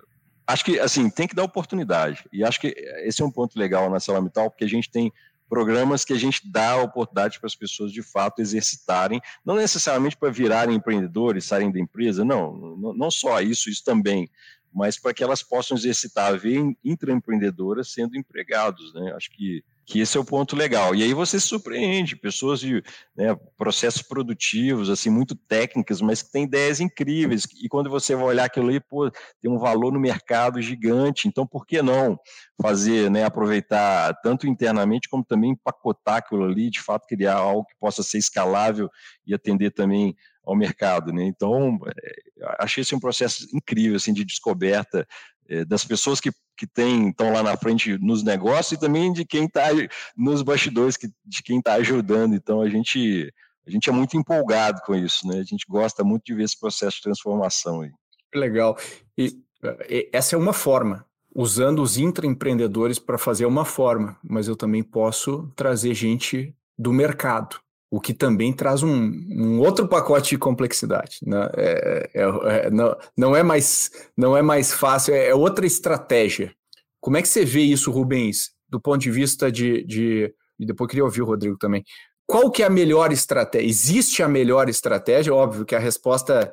[0.46, 3.90] acho que assim tem que dar oportunidade e acho que esse é um ponto legal
[3.90, 5.12] na Salamital porque a gente tem
[5.50, 10.18] programas que a gente dá a oportunidade para as pessoas de fato exercitarem, não necessariamente
[10.18, 14.30] para virarem empreendedores, saírem da empresa, não, não só isso, isso também,
[14.74, 19.14] mas para que elas possam exercitar a ver intraempreendedoras sendo empregados, né?
[19.16, 20.94] Acho que que esse é o ponto legal.
[20.94, 22.84] E aí você se surpreende, pessoas de
[23.16, 27.48] né, processos produtivos, assim, muito técnicas, mas que têm ideias incríveis.
[27.64, 29.10] E quando você vai olhar aquilo ali, pô,
[29.42, 31.30] tem um valor no mercado gigante.
[31.30, 32.20] Então, por que não
[32.62, 37.76] fazer, né, aproveitar tanto internamente como também empacotar aquilo ali, de fato criar algo que
[37.80, 38.90] possa ser escalável
[39.26, 41.24] e atender também ao mercado, né?
[41.26, 45.08] Então, é, achei esse um processo incrível, assim, de descoberta
[45.68, 49.46] das pessoas que que tem estão lá na frente nos negócios e também de quem
[49.46, 49.68] está
[50.18, 52.34] nos bastidores, que, de quem está ajudando.
[52.34, 53.32] Então a gente
[53.66, 55.40] a gente é muito empolgado com isso, né?
[55.40, 57.92] A gente gosta muito de ver esse processo de transformação aí.
[58.34, 58.78] Legal.
[59.18, 59.38] E,
[60.14, 61.06] essa é uma forma,
[61.36, 67.60] usando os intraempreendedores para fazer uma forma, mas eu também posso trazer gente do mercado
[67.90, 71.20] o que também traz um, um, outro pacote de complexidade.
[71.26, 71.50] Né?
[71.56, 76.54] É, é, é, não, não, é mais, não é mais fácil, é, é, outra estratégia.
[77.00, 79.84] Como é que você vê isso, Rubens, do ponto de vista de.
[79.86, 81.84] de e depois queria ouvir o Rodrigo também.
[82.26, 83.68] Qual que é a melhor estratégia?
[83.68, 85.34] Existe a melhor estratégia?
[85.34, 86.52] Óbvio que a resposta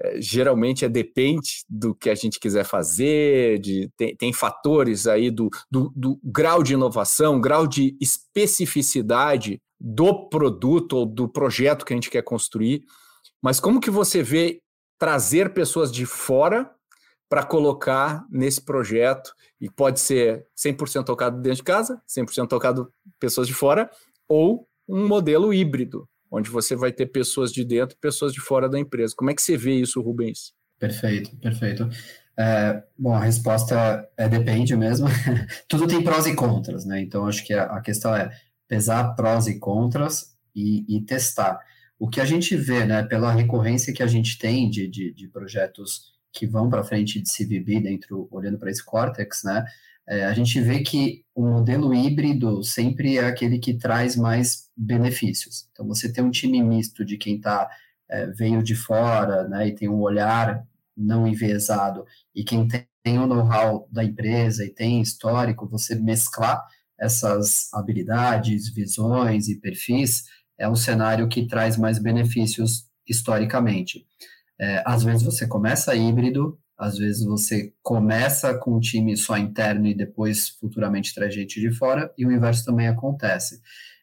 [0.00, 5.30] é, geralmente é depende do que a gente quiser fazer, de, tem, tem fatores aí
[5.30, 11.92] do, do, do grau de inovação, grau de especificidade do produto ou do projeto que
[11.92, 12.86] a gente quer construir,
[13.42, 14.62] mas como que você vê
[14.98, 16.70] trazer pessoas de fora
[17.28, 23.46] para colocar nesse projeto e pode ser 100% tocado dentro de casa, 100% tocado pessoas
[23.46, 23.90] de fora
[24.26, 28.78] ou um modelo híbrido, onde você vai ter pessoas de dentro, pessoas de fora da
[28.78, 29.14] empresa.
[29.14, 30.54] Como é que você vê isso, Rubens?
[30.78, 31.90] Perfeito, perfeito.
[32.38, 35.08] É, bom, a resposta é depende mesmo.
[35.68, 37.02] Tudo tem prós e contras, né?
[37.02, 38.30] Então, acho que a questão é
[38.74, 41.60] pesar prós e contras e, e, testar.
[41.96, 45.28] O que a gente vê, né, pela recorrência que a gente tem de, de, de
[45.28, 49.64] projetos que vão para frente de CVB, dentro, olhando para esse Cortex, né,
[50.08, 55.68] é, a gente vê que o modelo híbrido sempre é aquele que traz mais benefícios.
[55.70, 57.70] Então, você tem um time misto de quem tá,
[58.10, 62.66] é, veio de fora né, e tem um olhar não enviesado e quem
[63.04, 66.66] tem o know-how da empresa e tem histórico, você mesclar
[66.98, 70.24] essas habilidades, visões e perfis
[70.58, 74.06] é um cenário que traz mais benefícios historicamente.
[74.58, 79.86] É, às vezes você começa híbrido, às vezes você começa com um time só interno
[79.86, 83.60] e depois futuramente traz gente de fora, e o inverso também acontece.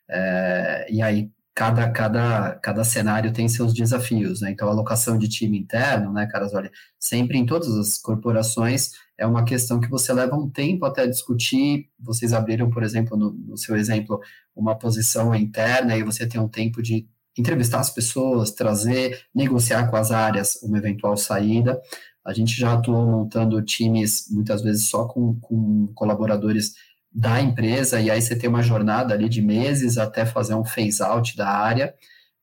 [0.09, 4.51] É, e aí cada, cada, cada cenário tem seus desafios, né?
[4.51, 9.25] Então, a alocação de time interno, né, caras, olha, sempre em todas as corporações é
[9.25, 11.89] uma questão que você leva um tempo até discutir.
[11.99, 14.19] Vocês abriram, por exemplo, no, no seu exemplo,
[14.55, 19.95] uma posição interna e você tem um tempo de entrevistar as pessoas, trazer, negociar com
[19.95, 21.79] as áreas uma eventual saída.
[22.25, 26.73] A gente já atuou montando times, muitas vezes só com, com colaboradores
[27.11, 31.35] da empresa, e aí você tem uma jornada ali de meses até fazer um phase-out
[31.35, 31.93] da área,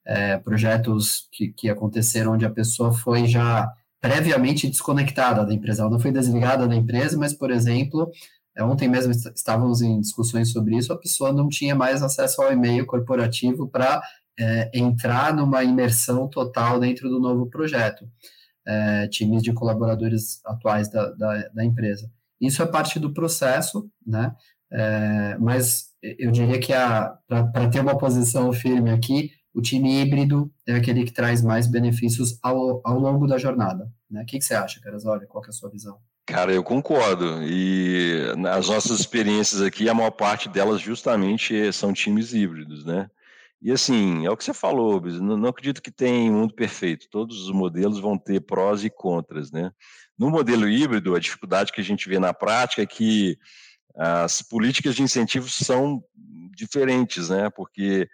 [0.07, 5.91] é, projetos que, que aconteceram onde a pessoa foi já previamente desconectada da empresa, ela
[5.91, 8.11] não foi desligada da empresa, mas, por exemplo,
[8.57, 12.53] é, ontem mesmo estávamos em discussões sobre isso, a pessoa não tinha mais acesso ao
[12.53, 14.03] e-mail corporativo para
[14.39, 18.09] é, entrar numa imersão total dentro do novo projeto,
[18.67, 22.11] é, times de colaboradores atuais da, da, da empresa.
[22.41, 24.35] Isso é parte do processo, né?
[24.71, 30.75] É, mas eu diria que para ter uma posição firme aqui, o time híbrido é
[30.75, 33.91] aquele que traz mais benefícios ao, ao longo da jornada.
[34.11, 34.23] Né?
[34.23, 35.05] O que, que você acha, Caras?
[35.05, 35.99] Olha, qual é a sua visão?
[36.27, 37.43] Cara, eu concordo.
[37.43, 43.11] E as nossas experiências aqui, a maior parte delas justamente são times híbridos, né?
[43.61, 47.09] E assim, é o que você falou, não, não acredito que tem mundo perfeito.
[47.11, 49.73] Todos os modelos vão ter prós e contras, né?
[50.17, 53.37] No modelo híbrido, a dificuldade que a gente vê na prática é que
[53.99, 56.01] as políticas de incentivos são
[56.55, 57.51] diferentes, né?
[57.51, 58.09] Porque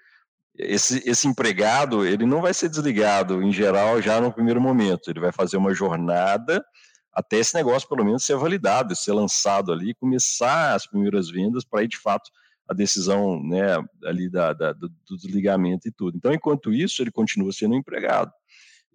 [0.56, 5.10] esse, esse empregado ele não vai ser desligado em geral já no primeiro momento.
[5.10, 6.64] Ele vai fazer uma jornada
[7.12, 11.84] até esse negócio pelo menos ser validado, ser lançado ali, começar as primeiras vendas para
[11.84, 12.30] ir de fato
[12.66, 16.16] a decisão né, ali da, da, do, do desligamento e tudo.
[16.16, 18.32] Então, enquanto isso, ele continua sendo empregado.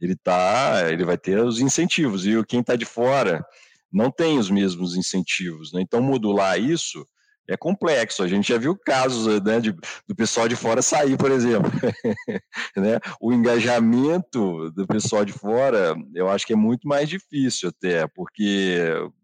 [0.02, 3.46] Ele tá, ele vai ter os incentivos e quem está de fora
[3.92, 5.74] não tem os mesmos incentivos.
[5.74, 5.82] Né?
[5.82, 7.08] Então, modular isso
[7.48, 8.22] é complexo.
[8.22, 9.72] A gente já viu casos né, de,
[10.08, 11.72] do pessoal de fora sair, por exemplo.
[12.78, 13.00] né?
[13.20, 18.78] O engajamento do pessoal de fora, eu acho que é muito mais difícil até, porque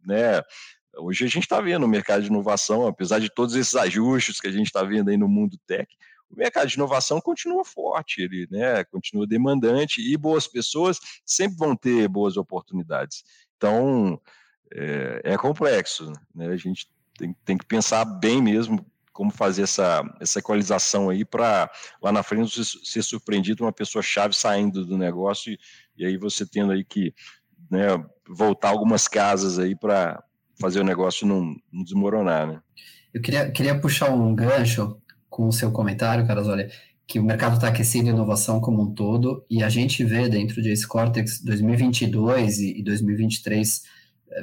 [0.04, 0.42] né,
[0.98, 4.48] hoje a gente está vendo o mercado de inovação, apesar de todos esses ajustes que
[4.48, 5.88] a gente está vendo aí no mundo tech,
[6.30, 11.76] o mercado de inovação continua forte, ele né, continua demandante e boas pessoas sempre vão
[11.76, 13.24] ter boas oportunidades.
[13.56, 14.20] Então,
[14.74, 16.12] é, é complexo.
[16.34, 16.48] Né?
[16.48, 21.72] A gente tem, tem que pensar bem mesmo como fazer essa, essa equalização aí para
[22.02, 25.60] lá na frente você ser surpreendido uma pessoa chave saindo do negócio e,
[25.98, 27.14] e aí você tendo aí que
[27.72, 27.88] né,
[28.28, 30.22] voltar algumas casas aí para
[30.60, 32.62] fazer o negócio não, não, desmoronar, né?
[33.14, 34.98] Eu queria, queria puxar um gancho
[35.30, 36.70] com o seu comentário, Caras, olha,
[37.08, 40.62] que o mercado está aquecido em inovação como um todo e a gente vê dentro
[40.62, 43.82] de Cortex 2022 e, e 2023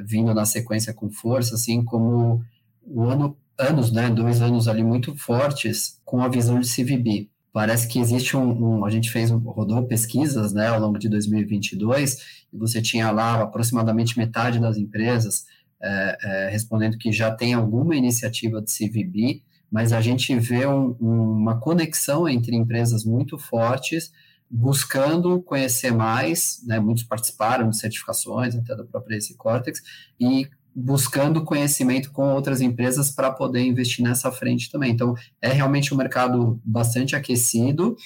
[0.05, 2.44] vindo na sequência com força, assim como
[2.83, 7.28] o ano, anos, né, dois anos ali muito fortes com a visão de CVB.
[7.52, 12.42] Parece que existe um, um a gente fez rodou pesquisas, né, ao longo de 2022
[12.52, 15.44] e você tinha lá aproximadamente metade das empresas
[15.83, 20.92] é, é, respondendo que já tem alguma iniciativa de CVB, mas a gente vê um,
[21.00, 24.12] uma conexão entre empresas muito fortes
[24.55, 29.83] buscando conhecer mais, né, muitos participaram de certificações, até da própria esse Cortex,
[30.21, 34.91] e buscando conhecimento com outras empresas para poder investir nessa frente também.
[34.93, 37.97] Então, é realmente um mercado bastante aquecido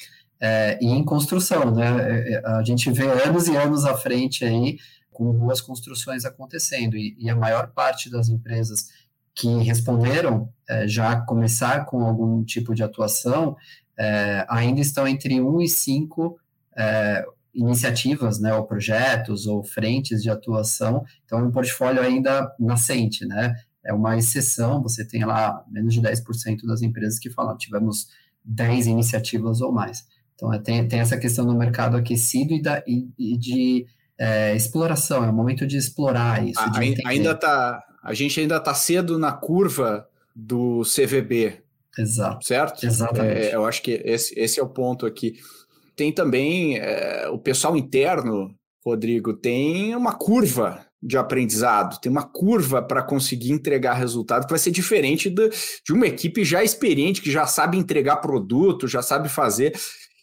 [0.41, 1.87] é, e em construção, né?
[1.87, 4.79] É, é, a gente vê anos e anos à frente aí
[5.11, 8.91] com boas construções acontecendo, e, e a maior parte das empresas
[9.37, 13.55] que responderam é, já começar com algum tipo de atuação
[13.99, 16.41] é, ainda estão entre 1 e 5
[16.77, 23.25] é, iniciativas, né, ou projetos, ou frentes de atuação, então é um portfólio ainda nascente,
[23.27, 28.09] né, é uma exceção, você tem lá menos de 10% das empresas que falam, tivemos
[28.45, 30.07] 10 iniciativas ou mais.
[30.35, 33.87] Então, é, tem, tem essa questão do mercado aquecido e, da, e, e de
[34.19, 36.71] é, exploração, é o momento de explorar isso.
[36.71, 41.65] De a, ainda tá, a gente ainda está cedo na curva do CVB,
[41.99, 42.45] Exato.
[42.45, 42.85] Certo?
[42.85, 43.49] Exatamente.
[43.49, 45.35] É, eu acho que esse, esse é o ponto aqui.
[45.95, 52.83] Tem também é, o pessoal interno, Rodrigo, tem uma curva de aprendizado, tem uma curva
[52.83, 55.49] para conseguir entregar resultado que vai ser diferente de,
[55.85, 59.75] de uma equipe já experiente, que já sabe entregar produto, já sabe fazer.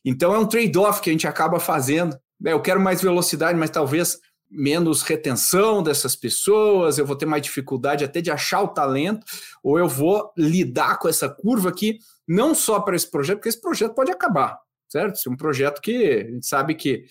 [0.05, 2.15] Então é um trade-off que a gente acaba fazendo.
[2.45, 7.41] É, eu quero mais velocidade, mas talvez menos retenção dessas pessoas, eu vou ter mais
[7.41, 9.25] dificuldade até de achar o talento,
[9.63, 13.61] ou eu vou lidar com essa curva aqui, não só para esse projeto, porque esse
[13.61, 15.15] projeto pode acabar, certo?
[15.15, 17.05] Esse é um projeto que a gente sabe que.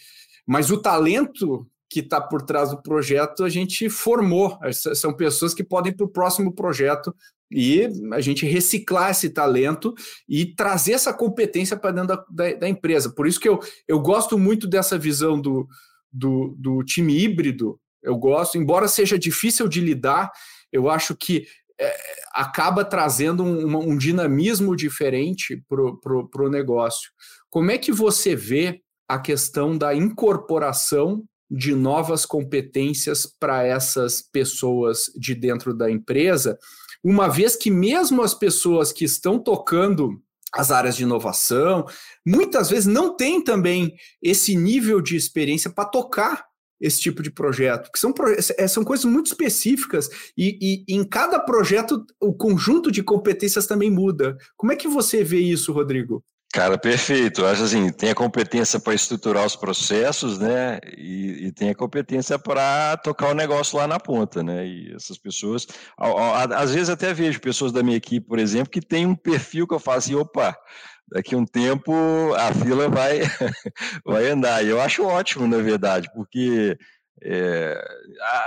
[0.46, 4.58] Mas o talento que está por trás do projeto a gente formou.
[4.94, 7.14] São pessoas que podem para o próximo projeto
[7.52, 9.94] e a gente reciclar esse talento
[10.28, 13.10] e trazer essa competência para dentro da, da, da, empresa.
[13.14, 15.66] Por isso que eu, eu gosto muito dessa visão do,
[16.12, 17.78] do, do time híbrido.
[18.02, 20.30] Eu gosto, embora seja difícil de lidar,
[20.72, 21.46] eu acho que
[21.80, 21.96] é,
[22.32, 27.10] acaba trazendo um, um dinamismo diferente para o negócio.
[27.50, 35.12] Como é que você vê a questão da incorporação de novas competências para essas pessoas
[35.14, 36.58] de dentro da empresa,
[37.02, 40.20] uma vez que mesmo as pessoas que estão tocando
[40.52, 41.86] as áreas de inovação,
[42.26, 46.44] muitas vezes não têm também esse nível de experiência para tocar
[46.78, 48.12] esse tipo de projeto, que são,
[48.58, 53.88] é, são coisas muito específicas e, e, em cada projeto o conjunto de competências também
[53.90, 54.36] muda.
[54.56, 56.24] Como é que você vê isso, Rodrigo?
[56.52, 57.46] Cara, perfeito.
[57.46, 60.78] Acho assim, tem a competência para estruturar os processos, né?
[60.98, 64.66] E, e tem a competência para tocar o negócio lá na ponta, né?
[64.66, 65.66] E essas pessoas,
[66.54, 69.72] às vezes até vejo pessoas da minha equipe, por exemplo, que tem um perfil que
[69.74, 70.54] eu falo assim, opa,
[71.10, 71.92] daqui um tempo
[72.34, 73.20] a fila vai,
[74.04, 74.62] vai andar.
[74.62, 76.76] E eu acho ótimo, na verdade, porque
[77.20, 77.81] é,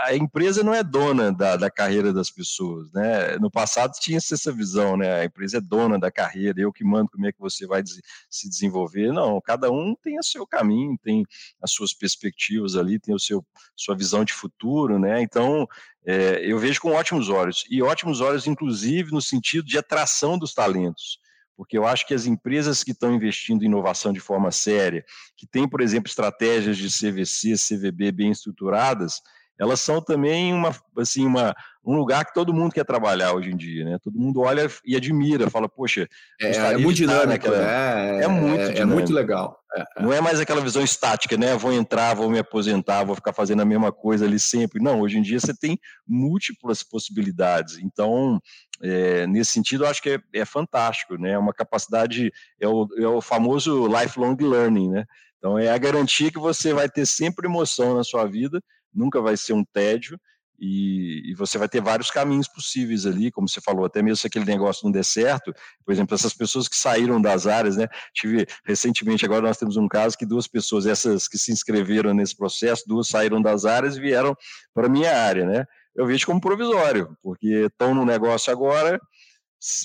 [0.04, 3.38] a empresa não é dona da, da, carreira das pessoas, né?
[3.38, 5.22] No passado tinha essa visão, né?
[5.22, 7.84] A empresa é dona da carreira, eu que mando como é que você vai
[8.30, 9.12] se desenvolver.
[9.14, 11.26] Não, cada um tem o seu caminho, tem
[11.62, 15.22] as suas perspectivas ali, tem o seu sua visão de futuro, né?
[15.22, 15.68] Então
[16.06, 20.54] é, eu vejo com ótimos olhos e ótimos olhos, inclusive no sentido de atração dos
[20.54, 21.20] talentos
[21.56, 25.48] porque eu acho que as empresas que estão investindo em inovação de forma séria, que
[25.48, 29.22] têm, por exemplo, estratégias de CVC, CVB bem estruturadas,
[29.60, 33.56] elas são também uma, assim, uma, um lugar que todo mundo quer trabalhar hoje em
[33.56, 33.98] dia, né?
[34.04, 36.08] Todo mundo olha e admira, fala, poxa,
[36.42, 38.24] é, é muito dinâmico, né?
[38.24, 39.60] É, muito, é, é muito legal.
[39.74, 40.02] É, é.
[40.02, 41.56] Não é mais aquela visão estática, né?
[41.56, 44.82] Vou entrar, vou me aposentar, vou ficar fazendo a mesma coisa ali sempre.
[44.82, 47.78] Não, hoje em dia você tem múltiplas possibilidades.
[47.78, 48.40] Então,
[48.82, 51.32] é, nesse sentido, eu acho que é, é, fantástico, né?
[51.32, 55.06] É uma capacidade, é o, é o famoso lifelong learning, né?
[55.38, 58.60] Então, é a garantia que você vai ter sempre emoção na sua vida,
[58.96, 60.20] nunca vai ser um tédio,
[60.60, 64.28] e, e, você vai ter vários caminhos possíveis ali, como você falou, até mesmo se
[64.28, 65.54] aquele negócio não der certo,
[65.84, 67.88] por exemplo, essas pessoas que saíram das áreas, né?
[68.14, 72.36] Tive recentemente, agora nós temos um caso que duas pessoas, essas que se inscreveram nesse
[72.38, 74.36] processo, duas saíram das áreas e vieram
[74.74, 75.66] para a minha área, né?
[75.94, 79.00] Eu vejo como provisório, porque estão no negócio agora,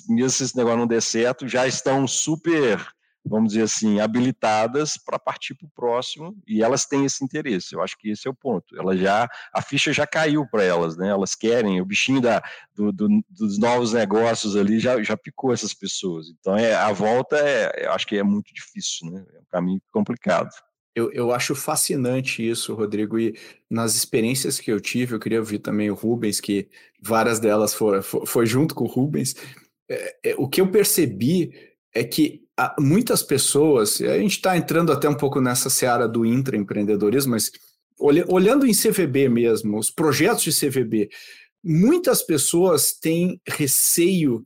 [0.08, 2.80] mesmo se esse negócio não der certo, já estão super
[3.24, 7.74] vamos dizer assim, habilitadas para partir para o próximo e elas têm esse interesse.
[7.74, 8.76] Eu acho que esse é o ponto.
[8.76, 11.08] Ela já a ficha já caiu para elas, né?
[11.08, 12.42] Elas querem o bichinho da,
[12.74, 16.28] do, do, dos novos negócios ali já, já picou essas pessoas.
[16.28, 19.24] Então é a volta é, eu acho que é muito difícil, né?
[19.34, 20.50] É um caminho complicado.
[20.94, 23.38] Eu, eu acho fascinante isso, Rodrigo, e
[23.70, 26.68] nas experiências que eu tive, eu queria ouvir também o Rubens, que
[27.00, 29.36] várias delas foi, foi, foi junto com o Rubens.
[29.88, 31.52] É, é, o que eu percebi
[31.94, 32.44] é que
[32.78, 37.50] muitas pessoas, a gente está entrando até um pouco nessa seara do intraempreendedorismo, mas
[37.98, 41.10] olhando em CVB mesmo, os projetos de CVB,
[41.62, 44.44] muitas pessoas têm receio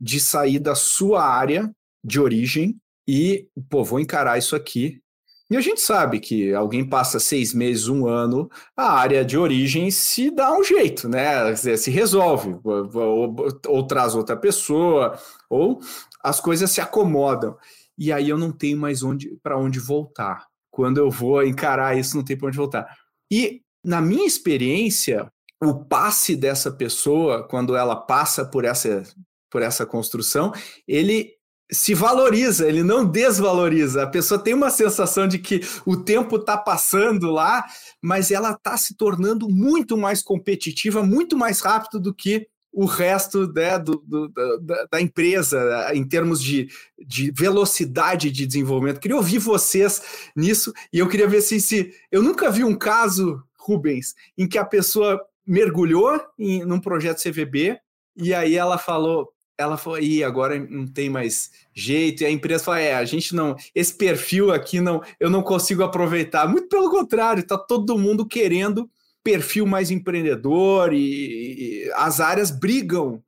[0.00, 1.70] de sair da sua área
[2.04, 2.76] de origem
[3.06, 5.00] e, pô, vou encarar isso aqui.
[5.48, 9.92] E a gente sabe que alguém passa seis meses, um ano, a área de origem
[9.92, 11.54] se dá um jeito, né?
[11.54, 13.36] Se resolve, ou, ou,
[13.68, 15.16] ou traz outra pessoa,
[15.48, 15.80] ou
[16.26, 17.56] as coisas se acomodam.
[17.96, 20.44] E aí eu não tenho mais onde para onde voltar.
[20.70, 22.86] Quando eu vou encarar isso, não tem para onde voltar.
[23.30, 25.30] E na minha experiência,
[25.62, 29.04] o passe dessa pessoa, quando ela passa por essa
[29.48, 30.52] por essa construção,
[30.86, 31.30] ele
[31.70, 34.02] se valoriza, ele não desvaloriza.
[34.02, 37.64] A pessoa tem uma sensação de que o tempo está passando lá,
[38.02, 43.50] mas ela está se tornando muito mais competitiva, muito mais rápido do que o resto
[43.54, 46.68] né, do, do, da, da, empresa em termos de,
[47.06, 49.00] de velocidade de desenvolvimento.
[49.00, 50.02] Queria ouvir vocês
[50.36, 54.64] nisso e eu queria ver se, eu nunca vi um caso, Rubens, em que a
[54.64, 57.78] pessoa mergulhou em num projeto CVB
[58.14, 62.64] e aí ela falou, ela falou, e agora não tem mais jeito, e a empresa
[62.64, 66.46] falou, é, a gente não, esse perfil aqui não, eu não consigo aproveitar.
[66.46, 68.86] Muito pelo contrário, está todo mundo querendo
[69.26, 73.20] perfil mais empreendedor e, e, as áreas brigam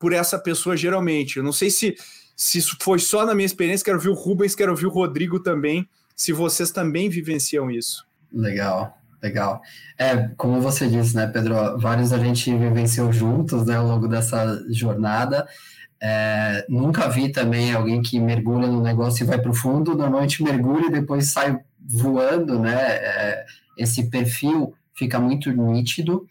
[0.00, 1.36] por essa pessoa geralmente.
[1.36, 1.94] Eu não sei se,
[2.36, 5.38] se isso foi só na minha experiência, quero ouvir o Rubens, quero ouvir o Rodrigo
[5.38, 8.04] também, se vocês também vivenciam isso.
[8.32, 8.98] Legal.
[9.22, 9.62] Legal.
[9.96, 11.78] É, como você disse, né, Pedro?
[11.78, 15.46] Vários a gente vivenciou juntos, né, ao longo dessa jornada.
[16.02, 19.94] É, nunca vi também alguém que mergulha no negócio e vai para o fundo.
[19.94, 22.74] Normalmente mergulha e depois sai voando, né?
[22.74, 23.46] É,
[23.78, 26.26] esse perfil fica muito nítido.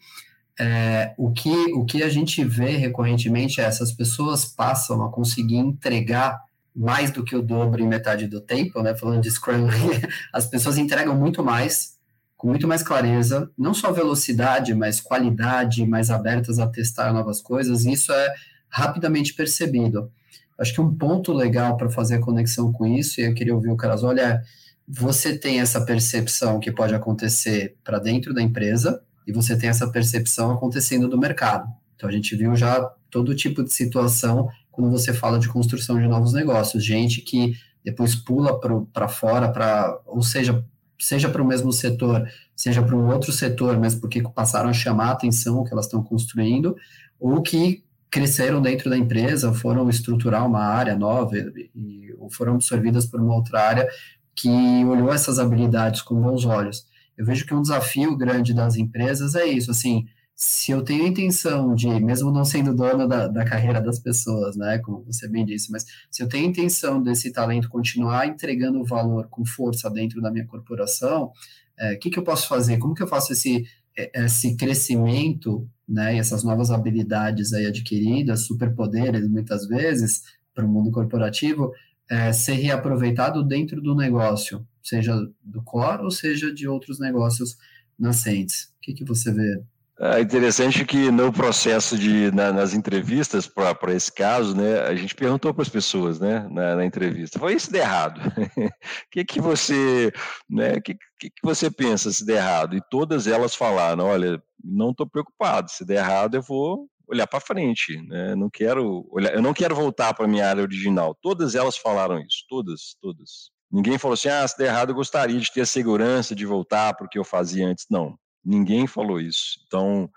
[0.58, 5.56] É, o, que, o que a gente vê recorrentemente é essas pessoas passam a conseguir
[5.56, 6.40] entregar
[6.74, 8.94] mais do que o dobro em metade do tempo, né?
[8.94, 9.68] Falando de Scrum,
[10.32, 11.96] as pessoas entregam muito mais,
[12.36, 17.84] com muito mais clareza, não só velocidade, mas qualidade, mais abertas a testar novas coisas,
[17.84, 18.34] e isso é
[18.68, 20.10] rapidamente percebido.
[20.58, 23.70] Acho que um ponto legal para fazer a conexão com isso, e eu queria ouvir
[23.70, 24.42] o Caras, é
[24.86, 29.90] você tem essa percepção que pode acontecer para dentro da empresa, e você tem essa
[29.90, 31.66] percepção acontecendo do mercado.
[31.96, 32.80] Então a gente viu já
[33.10, 37.54] todo tipo de situação quando você fala de construção de novos negócios, gente que
[37.84, 38.58] depois pula
[38.92, 40.64] para fora, para ou seja,
[40.98, 45.08] seja para o mesmo setor, seja para um outro setor, mas porque passaram a chamar
[45.08, 46.76] a atenção o que elas estão construindo,
[47.20, 53.06] ou que cresceram dentro da empresa, foram estruturar uma área nova e, ou foram absorvidas
[53.06, 53.88] por uma outra área
[54.34, 54.48] que
[54.84, 56.86] olhou essas habilidades com bons olhos.
[57.16, 61.08] Eu vejo que um desafio grande das empresas é isso, assim, se eu tenho a
[61.08, 65.44] intenção de, mesmo não sendo dono da, da carreira das pessoas, né, como você bem
[65.44, 70.20] disse, mas se eu tenho a intenção desse talento continuar entregando valor com força dentro
[70.20, 71.32] da minha corporação, o
[71.78, 72.78] é, que, que eu posso fazer?
[72.78, 73.64] Como que eu faço esse,
[73.96, 80.22] é, esse crescimento, né, e essas novas habilidades aí adquiridas, superpoderes muitas vezes,
[80.52, 81.72] para o mundo corporativo,
[82.10, 87.56] é, ser reaproveitado dentro do negócio, seja do core ou seja de outros negócios
[87.98, 88.72] nascentes.
[88.76, 89.62] O que, que você vê
[90.00, 95.14] é interessante que no processo de na, nas entrevistas para esse caso, né, a gente
[95.14, 98.20] perguntou para as pessoas, né, na, na entrevista, foi isso der errado?
[98.20, 98.70] O
[99.12, 100.12] que que você,
[100.50, 102.76] né, que, que que você pensa se der errado?
[102.76, 107.40] E todas elas falaram, olha, não estou preocupado, se der errado eu vou olhar para
[107.40, 108.34] frente, né?
[108.34, 111.14] Não quero olhar, eu não quero voltar para minha área original.
[111.20, 113.50] Todas elas falaram isso, todas, todas.
[113.70, 116.94] Ninguém falou assim, ah, se der errado eu gostaria de ter a segurança de voltar
[116.94, 117.86] para o que eu fazia antes.
[117.90, 119.58] Não, Ninguém falou isso.
[119.66, 120.10] Então,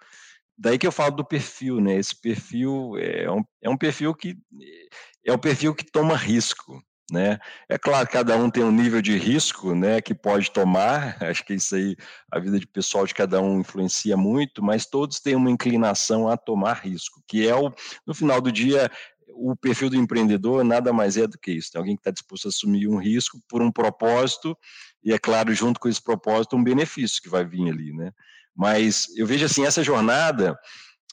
[0.58, 1.96] daí que eu falo do perfil, né?
[1.96, 4.36] Esse perfil é um, é um perfil que
[5.26, 6.82] é um perfil que toma risco,
[7.12, 7.40] né?
[7.70, 11.18] É claro, cada um tem um nível de risco, né, que pode tomar.
[11.24, 11.96] Acho que isso aí,
[12.32, 16.36] a vida de pessoal de cada um influencia muito, mas todos têm uma inclinação a
[16.36, 17.74] tomar risco, que é o,
[18.06, 18.92] no final do dia,
[19.30, 21.72] o perfil do empreendedor nada mais é do que isso.
[21.72, 24.58] Tem alguém que está disposto a assumir um risco por um propósito
[25.04, 28.12] e, é claro, junto com esse propósito, um benefício que vai vir ali, né?
[28.56, 30.58] Mas eu vejo assim, essa jornada,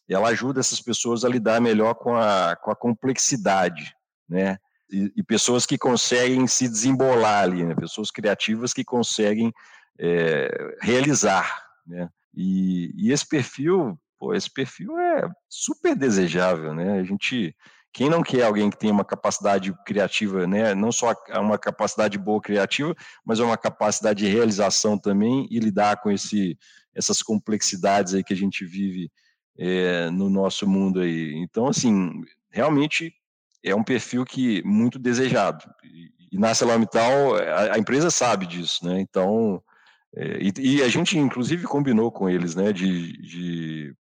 [0.09, 3.95] ela ajuda essas pessoas a lidar melhor com a, com a complexidade,
[4.29, 4.59] né?
[4.91, 7.75] E, e pessoas que conseguem se desembolar ali, né?
[7.75, 9.53] Pessoas criativas que conseguem
[9.99, 12.09] é, realizar, né?
[12.35, 16.99] E, e esse perfil, pô, esse perfil é super desejável, né?
[16.99, 17.55] A gente
[17.95, 20.75] quem não quer alguém que tenha uma capacidade criativa, né?
[20.75, 22.93] não só uma capacidade boa criativa,
[23.25, 26.59] mas uma capacidade de realização também e lidar com esse,
[26.93, 29.13] essas complexidades aí que a gente vive
[29.57, 31.35] é, no nosso mundo aí.
[31.37, 32.11] Então, assim,
[32.51, 33.15] realmente
[33.65, 35.65] é um perfil que muito desejado.
[36.31, 39.01] E, na ArcelorMittal, a, a empresa sabe disso, né?
[39.01, 39.63] Então,
[40.17, 43.95] é, e, e, a gente, inclusive, combinou com eles né, de, de,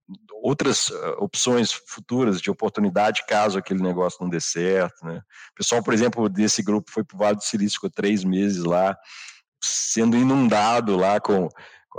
[0.42, 5.04] outras uh, opções futuras de oportunidade caso aquele negócio não dê certo.
[5.04, 5.18] Né.
[5.52, 8.64] O pessoal, por exemplo, desse grupo foi para o Vale do Silício, ficou três meses
[8.64, 8.96] lá,
[9.62, 11.48] sendo inundado lá com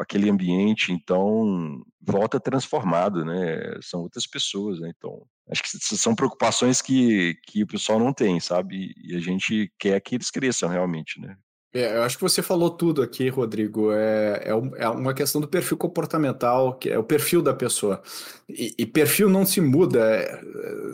[0.02, 3.78] aquele ambiente, então volta transformado, né?
[3.82, 4.91] São outras pessoas, né?
[4.96, 8.94] Então, acho que são preocupações que, que o pessoal não tem, sabe?
[9.04, 11.36] E a gente quer que eles cresçam realmente, né?
[11.76, 13.91] É, eu acho que você falou tudo aqui, Rodrigo.
[13.91, 18.02] É, é, é, uma questão do perfil comportamental, que é o perfil da pessoa.
[18.48, 20.00] E, e perfil não se muda.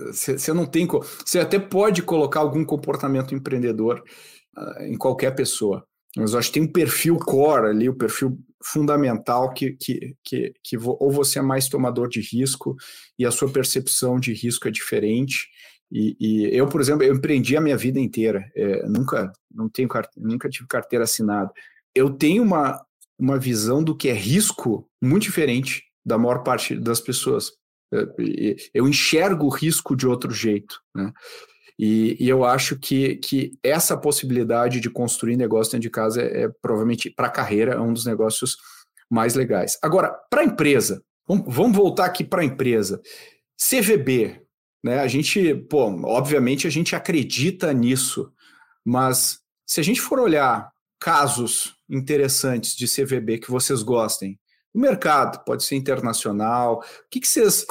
[0.07, 0.87] Você é, não tem.
[1.25, 4.01] Você até pode colocar algum comportamento empreendedor
[4.57, 5.85] uh, em qualquer pessoa.
[6.17, 10.15] Mas eu acho que tem um perfil core ali, o um perfil fundamental que, que,
[10.23, 12.75] que, que ou você é mais tomador de risco
[13.17, 15.47] e a sua percepção de risco é diferente
[15.91, 18.49] e, e, eu, por exemplo, eu empreendi a minha vida inteira.
[18.55, 21.51] É, nunca, não tenho, nunca tive carteira assinada.
[21.95, 22.83] Eu tenho uma,
[23.17, 27.51] uma visão do que é risco muito diferente da maior parte das pessoas.
[27.91, 28.05] É,
[28.73, 31.11] eu enxergo o risco de outro jeito, né?
[31.81, 36.43] E, e, eu acho que, que essa possibilidade de construir negócio dentro de casa é,
[36.43, 38.57] é provavelmente para a carreira é um dos negócios
[39.09, 39.77] mais legais.
[39.81, 43.01] Agora, para a empresa, vamos, vamos voltar aqui para a empresa.
[43.57, 44.41] CVB,
[44.83, 44.99] né?
[44.99, 48.29] A gente, pô, obviamente a gente acredita nisso,
[48.85, 50.69] mas se a gente for olhar
[50.99, 54.37] casos interessantes de CVB que vocês gostem,
[54.73, 56.79] O mercado pode ser internacional.
[56.79, 57.65] O que, que vocês,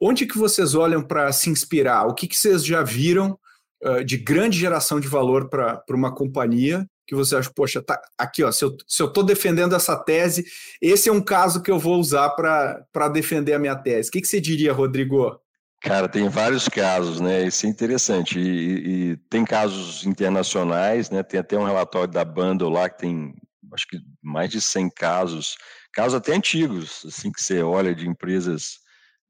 [0.00, 2.06] onde que vocês olham para se inspirar?
[2.06, 3.38] O que, que vocês já viram
[3.84, 8.44] uh, de grande geração de valor para uma companhia que você acha, poxa, tá aqui,
[8.44, 10.44] ó, se eu, eu defendendo essa tese,
[10.80, 14.08] esse é um caso que eu vou usar para defender a minha tese.
[14.08, 15.36] O que, que você diria, Rodrigo?
[15.82, 17.44] Cara, tem vários casos, né?
[17.44, 18.38] Isso é interessante.
[18.38, 21.24] E, e, tem casos internacionais, né?
[21.24, 23.34] Tem até um relatório da Bundle lá que tem,
[23.74, 25.56] acho que mais de 100 casos,
[25.92, 28.78] casos até antigos, assim que você olha de empresas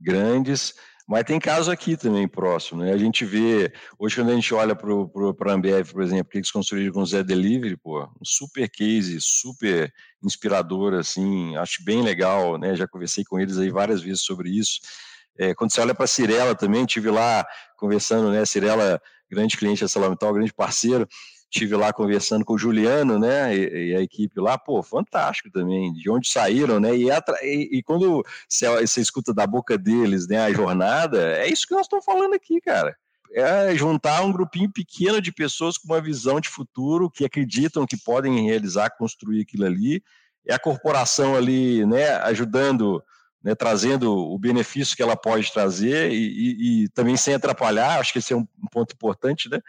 [0.01, 0.75] grandes.
[1.11, 2.93] Mas tem casos aqui também próximo, né?
[2.93, 6.53] A gente vê, hoje quando a gente olha para a Ambev, por exemplo, que eles
[6.53, 9.93] construíram com o Zé Delivery, pô, um super case, super
[10.23, 12.77] inspirador, assim, acho bem legal, né?
[12.77, 14.79] Já conversei com eles aí várias vezes sobre isso.
[15.37, 17.45] É, quando você olha para a Cirela também, tive lá
[17.77, 18.45] conversando, né?
[18.45, 21.09] Cirela, grande cliente da Salamental, grande parceiro,
[21.51, 25.93] tive lá conversando com o Juliano, né, e, e, a equipe lá, pô, fantástico também,
[25.93, 30.53] de onde saíram, né, e, e, e quando você, escuta da boca deles, né, a
[30.53, 32.97] jornada, é isso que nós estamos falando aqui, cara.
[33.33, 37.97] É juntar um grupinho pequeno de pessoas com uma visão de futuro, que acreditam que
[37.97, 40.03] podem realizar, construir aquilo ali,
[40.47, 43.03] é a corporação ali, né, ajudando,
[43.43, 48.19] né, trazendo o benefício que ela pode trazer e, e, também sem atrapalhar, acho que
[48.19, 49.61] esse é um ponto importante, né,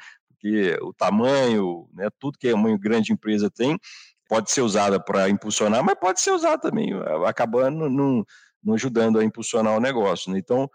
[0.41, 3.77] porque o tamanho, né, tudo que uma grande empresa tem,
[4.27, 6.89] pode ser usada para impulsionar, mas pode ser usada também,
[7.27, 8.25] acabando não,
[8.63, 10.31] não ajudando a impulsionar o negócio.
[10.31, 10.39] Né?
[10.39, 10.67] Então,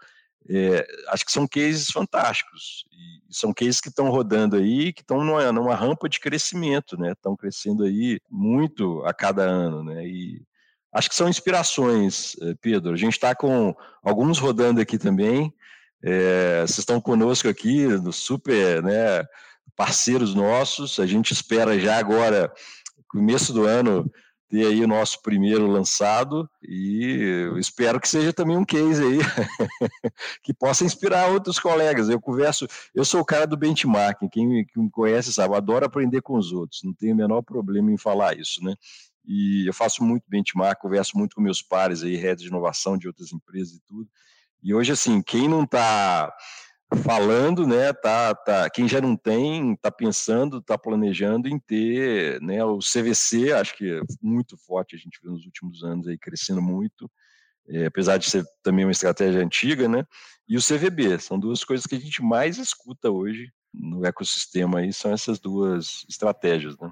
[0.49, 2.85] é, acho que são cases fantásticos,
[3.29, 7.11] e são cases que estão rodando aí, que estão numa, numa, rampa de crescimento, né?
[7.11, 10.07] Estão crescendo aí muito a cada ano, né?
[10.07, 10.41] E
[10.93, 12.93] acho que são inspirações, eh, Pedro.
[12.93, 15.53] A gente está com alguns rodando aqui também.
[16.01, 19.25] É, vocês estão conosco aqui no super, né?
[19.77, 20.99] Parceiros nossos.
[20.99, 22.51] A gente espera já agora,
[23.07, 24.11] começo do ano,
[24.49, 29.19] ter aí o nosso primeiro lançado e espero que seja também um case aí
[30.41, 32.09] que possa inspirar outros colegas.
[32.09, 32.65] Eu converso,
[32.95, 36.81] eu sou o cara do benchmarking, quem me, conhece sabe, adoro aprender com os outros,
[36.83, 38.73] não tenho o menor problema em falar isso, né?
[39.25, 43.07] E eu faço muito benchmark, converso muito com meus pares aí, redes de inovação de
[43.07, 44.07] outras empresas e tudo.
[44.63, 46.33] E hoje, assim, quem não está
[46.95, 52.63] falando, né, tá, tá, quem já não tem, está pensando, está planejando em ter, né,
[52.63, 56.61] o CVC, acho que é muito forte, a gente viu nos últimos anos aí crescendo
[56.61, 57.11] muito,
[57.67, 60.05] é, apesar de ser também uma estratégia antiga, né,
[60.47, 64.93] e o CVB, são duas coisas que a gente mais escuta hoje no ecossistema aí,
[64.93, 66.91] são essas duas estratégias, né.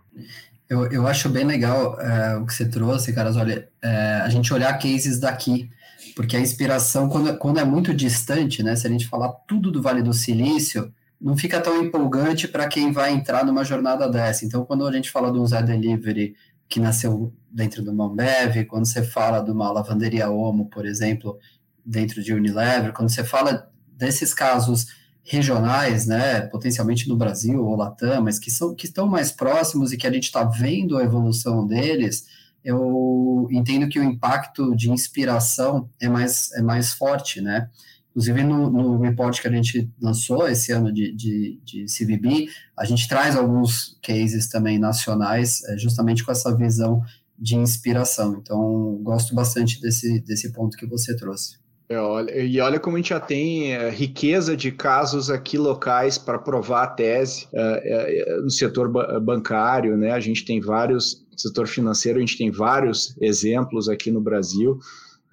[0.68, 4.52] Eu, eu acho bem legal é, o que você trouxe, caras, olha, é, a gente
[4.52, 5.70] olhar cases daqui,
[6.16, 9.82] porque a inspiração, quando, quando é muito distante, né, se a gente falar tudo do
[9.82, 14.46] Vale do Silício, não fica tão empolgante para quem vai entrar numa jornada dessa.
[14.46, 16.36] Então, quando a gente fala de um Zé Delivery
[16.68, 21.38] que nasceu dentro do Mambev, quando você fala de uma lavanderia Omo, por exemplo,
[21.86, 24.88] dentro de Unilever, quando você fala desses casos
[25.24, 29.98] regionais, né, potencialmente no Brasil ou Latam, mas que, são, que estão mais próximos e
[29.98, 32.28] que a gente está vendo a evolução deles,
[32.66, 37.70] eu entendo que o impacto de inspiração é mais, é mais forte, né?
[38.10, 42.48] Inclusive, no, no report que a gente lançou esse ano de, de, de CVB,
[42.78, 47.02] a gente traz alguns cases também nacionais, é, justamente com essa visão
[47.38, 48.38] de inspiração.
[48.42, 51.58] Então, gosto bastante desse, desse ponto que você trouxe.
[51.88, 56.18] É, olha, e olha como a gente já tem é, riqueza de casos aqui locais
[56.18, 58.90] para provar a tese é, é, no setor
[59.22, 60.12] bancário, né?
[60.12, 64.80] A gente tem vários, setor financeiro, a gente tem vários exemplos aqui no Brasil.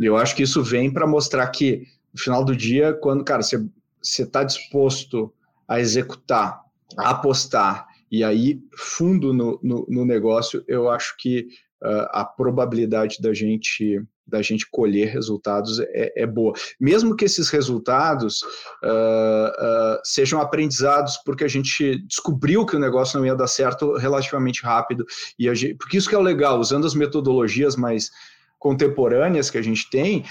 [0.00, 3.42] E eu acho que isso vem para mostrar que, no final do dia, quando, cara,
[3.42, 5.32] você está disposto
[5.66, 6.60] a executar,
[6.96, 11.48] a apostar e aí fundo no, no, no negócio, eu acho que
[11.82, 14.02] uh, a probabilidade da gente
[14.32, 16.54] da gente colher resultados é, é boa.
[16.80, 18.42] Mesmo que esses resultados
[18.82, 23.94] uh, uh, sejam aprendizados porque a gente descobriu que o negócio não ia dar certo
[23.96, 25.04] relativamente rápido,
[25.38, 28.10] e gente, porque isso que é o legal, usando as metodologias mais
[28.58, 30.24] contemporâneas que a gente tem,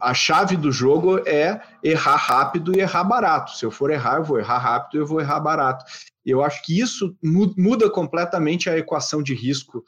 [0.00, 3.52] a chave do jogo é errar rápido e errar barato.
[3.52, 5.84] Se eu for errar, eu vou errar rápido e eu vou errar barato.
[6.24, 9.84] Eu acho que isso muda completamente a equação de risco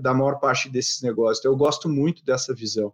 [0.00, 1.38] da maior parte desses negócios.
[1.38, 2.92] Então, eu gosto muito dessa visão.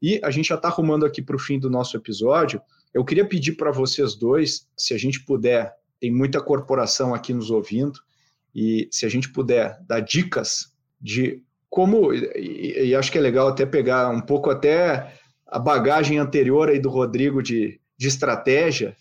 [0.00, 2.60] E a gente já está arrumando aqui para o fim do nosso episódio.
[2.92, 7.50] Eu queria pedir para vocês dois, se a gente puder, tem muita corporação aqui nos
[7.50, 7.98] ouvindo,
[8.54, 13.48] e se a gente puder dar dicas de como, e, e acho que é legal
[13.48, 15.14] até pegar um pouco até
[15.46, 18.96] a bagagem anterior aí do Rodrigo de, de estratégia,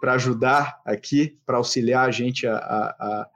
[0.00, 3.26] para ajudar aqui, para auxiliar a gente a, a,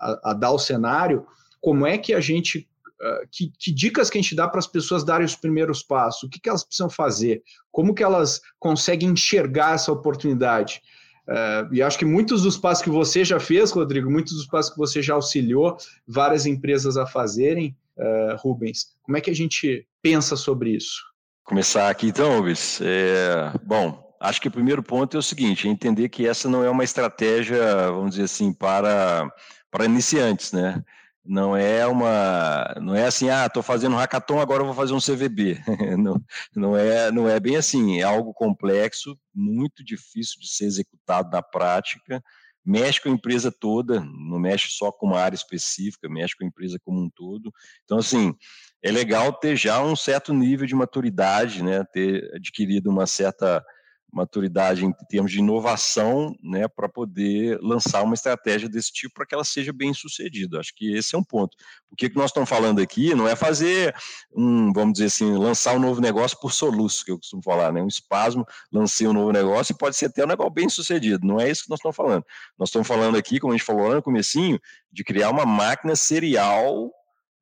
[0.00, 1.26] a, a dar o cenário,
[1.62, 2.68] como é que a gente
[3.00, 6.24] uh, que, que, dicas que a gente dá para as pessoas darem os primeiros passos?
[6.24, 7.42] O que, que elas precisam fazer?
[7.70, 10.82] Como que elas conseguem enxergar essa oportunidade?
[11.26, 14.72] Uh, e acho que muitos dos passos que você já fez, Rodrigo, muitos dos passos
[14.72, 19.86] que você já auxiliou várias empresas a fazerem, uh, Rubens, como é que a gente
[20.02, 21.00] pensa sobre isso?
[21.44, 22.80] Começar aqui então, Rubens.
[22.82, 26.64] É, bom, acho que o primeiro ponto é o seguinte: é entender que essa não
[26.64, 29.30] é uma estratégia, vamos dizer assim, para,
[29.70, 30.82] para iniciantes, né?
[31.24, 35.60] Não é uma não é assim ah estou fazendo hackathon agora vou fazer um CVB
[35.96, 36.20] não,
[36.54, 38.00] não é não é bem assim.
[38.00, 42.22] É algo complexo muito difícil de ser executado na prática.
[42.64, 46.48] Mexe com a empresa toda não mexe só com uma área específica mexe com a
[46.48, 47.52] empresa como um todo.
[47.84, 48.34] Então assim
[48.82, 53.64] é legal ter já um certo nível de maturidade né ter adquirido uma certa
[54.12, 59.34] maturidade em termos de inovação, né, para poder lançar uma estratégia desse tipo para que
[59.34, 60.60] ela seja bem sucedida.
[60.60, 61.56] Acho que esse é um ponto.
[61.90, 63.94] O que nós estamos falando aqui não é fazer
[64.34, 67.82] um, vamos dizer assim, lançar um novo negócio por soluço, que eu costumo falar, né,
[67.82, 71.26] um espasmo, lancei um novo negócio e pode ser até um negócio bem sucedido.
[71.26, 72.24] Não é isso que nós estamos falando.
[72.58, 74.60] Nós estamos falando aqui, como a gente falou lá no comecinho,
[74.92, 76.92] de criar uma máquina serial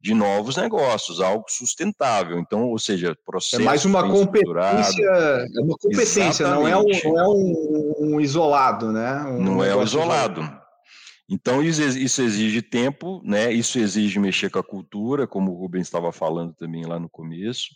[0.01, 2.39] de novos negócios, algo sustentável.
[2.39, 3.61] Então, ou seja, processo.
[3.61, 8.91] É mais uma competência, é uma competência, não é, um, não é um, um isolado,
[8.91, 9.23] né?
[9.25, 10.41] Um não é um isolado.
[10.41, 10.61] isolado.
[11.29, 11.83] Então, isso,
[12.23, 13.53] exige tempo, né?
[13.53, 17.69] Isso exige mexer com a cultura, como o Rubens estava falando também lá no começo.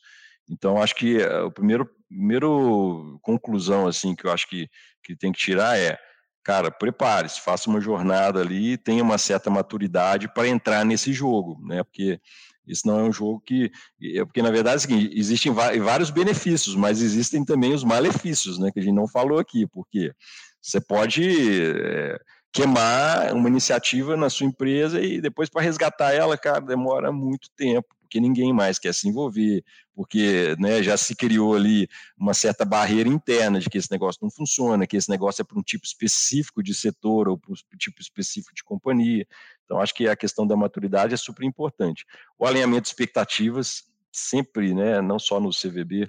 [0.51, 4.69] Então, acho que eh, o primeiro, primeiro conclusão assim que eu acho que,
[5.05, 5.97] que tem que tirar é
[6.45, 11.83] cara, prepare-se, faça uma jornada ali, tenha uma certa maturidade para entrar nesse jogo, né?
[11.83, 12.21] Porque
[12.67, 13.73] isso não é um jogo que.
[14.03, 18.71] É, porque, na verdade, é seguinte, existem vários benefícios, mas existem também os malefícios, né?
[18.71, 20.13] Que a gente não falou aqui, porque
[20.61, 22.19] você pode é,
[22.53, 27.94] queimar uma iniciativa na sua empresa e depois para resgatar ela, cara, demora muito tempo
[28.15, 33.09] porque ninguém mais quer se envolver, porque né, já se criou ali uma certa barreira
[33.09, 36.63] interna de que esse negócio não funciona, que esse negócio é para um tipo específico
[36.63, 39.27] de setor ou para um tipo específico de companhia.
[39.65, 42.07] Então, acho que a questão da maturidade é super importante.
[42.39, 46.09] O alinhamento de expectativas, sempre, né, não só no CVB,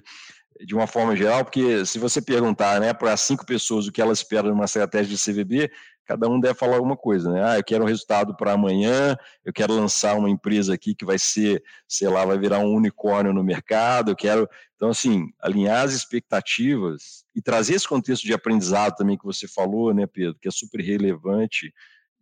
[0.64, 4.18] de uma forma geral, porque se você perguntar né, para cinco pessoas o que elas
[4.18, 5.70] esperam de uma estratégia de CVB,
[6.06, 7.42] cada um deve falar alguma coisa, né?
[7.44, 11.18] Ah, eu quero um resultado para amanhã, eu quero lançar uma empresa aqui que vai
[11.18, 14.48] ser, sei lá, vai virar um unicórnio no mercado, eu quero.
[14.76, 19.92] Então, assim, alinhar as expectativas e trazer esse contexto de aprendizado também que você falou,
[19.92, 21.72] né, Pedro, que é super relevante.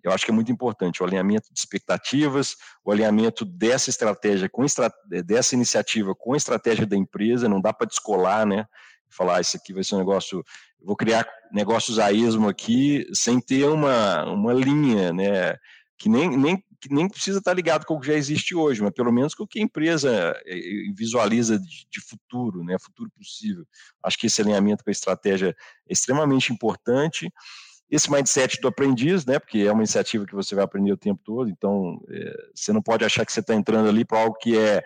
[0.04, 4.64] Eu acho que é muito importante o alinhamento de expectativas, o alinhamento dessa estratégia com
[5.24, 8.66] dessa iniciativa com a estratégia da empresa, não dá para descolar, né?
[9.08, 10.44] Falar, ah, isso aqui vai ser um negócio
[10.84, 15.56] vou criar negócios a esmo aqui sem ter uma, uma linha, né?
[15.96, 18.92] Que nem, nem, que nem precisa estar ligado com o que já existe hoje, mas
[18.92, 20.10] pelo menos com o que a empresa
[20.44, 22.76] eh, eh, visualiza de, de futuro, né?
[22.78, 23.64] Futuro possível.
[24.02, 25.56] Acho que esse alinhamento com a estratégia
[25.88, 27.32] é extremamente importante
[27.90, 31.20] esse mindset do aprendiz, né, porque é uma iniciativa que você vai aprender o tempo
[31.24, 34.58] todo, então é, você não pode achar que você está entrando ali para algo que
[34.58, 34.82] é,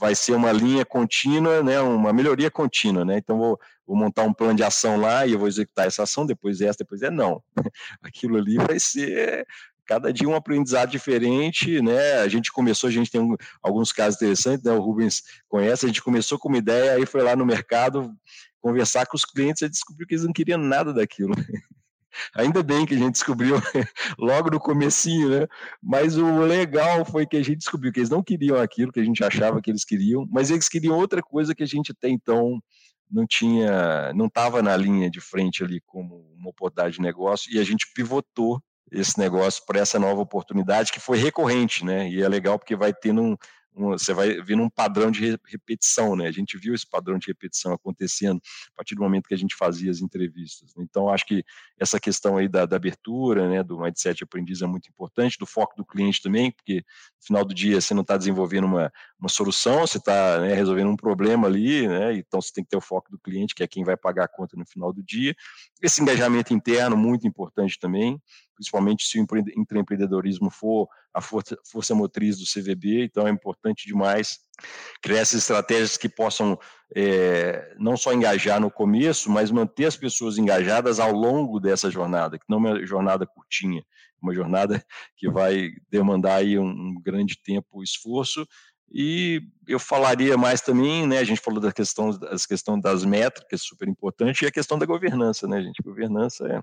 [0.00, 4.32] vai ser uma linha contínua, né, uma melhoria contínua, né, então vou, vou montar um
[4.32, 7.42] plano de ação lá e eu vou executar essa ação, depois essa, depois é não,
[8.02, 9.46] aquilo ali vai ser
[9.88, 12.18] cada dia um aprendizado diferente, né?
[12.18, 14.70] A gente começou, a gente tem um, alguns casos interessantes, né?
[14.70, 18.14] O Rubens conhece, a gente começou com uma ideia, aí foi lá no mercado
[18.60, 21.32] conversar com os clientes e descobriu que eles não queriam nada daquilo.
[22.34, 23.56] Ainda bem que a gente descobriu
[24.18, 25.46] logo no comecinho, né?
[25.82, 29.04] Mas o legal foi que a gente descobriu que eles não queriam aquilo que a
[29.04, 32.60] gente achava que eles queriam, mas eles queriam outra coisa que a gente até então
[33.10, 37.58] não tinha, não estava na linha de frente ali como uma oportunidade de negócio e
[37.58, 42.08] a gente pivotou esse negócio para essa nova oportunidade que foi recorrente, né?
[42.08, 43.36] E é legal porque vai tendo um,
[43.86, 46.26] você vai vendo um padrão de repetição, né?
[46.26, 48.40] A gente viu esse padrão de repetição acontecendo
[48.72, 50.74] a partir do momento que a gente fazia as entrevistas.
[50.74, 50.84] Né?
[50.88, 51.44] Então, acho que
[51.78, 55.76] essa questão aí da, da, abertura, né, do mindset aprendiz é muito importante, do foco
[55.76, 56.76] do cliente também, porque
[57.20, 60.90] no final do dia você não está desenvolvendo uma, uma solução, você está né, resolvendo
[60.90, 62.14] um problema ali, né?
[62.14, 64.28] Então você tem que ter o foco do cliente, que é quem vai pagar a
[64.28, 65.34] conta no final do dia.
[65.80, 68.20] Esse engajamento interno muito importante também
[68.58, 74.40] principalmente se o empreendedorismo for a força, força motriz do CVB, então é importante demais
[75.00, 76.58] criar essas estratégias que possam
[76.94, 82.36] é, não só engajar no começo, mas manter as pessoas engajadas ao longo dessa jornada,
[82.36, 83.84] que não é uma jornada curtinha,
[84.20, 84.84] uma jornada
[85.16, 88.44] que vai demandar aí um, um grande tempo esforço,
[88.90, 91.18] e eu falaria mais também, né?
[91.18, 94.86] A gente falou da questão, das questão das métricas, super importante, e a questão da
[94.86, 95.82] governança, né, gente?
[95.82, 96.62] Governança é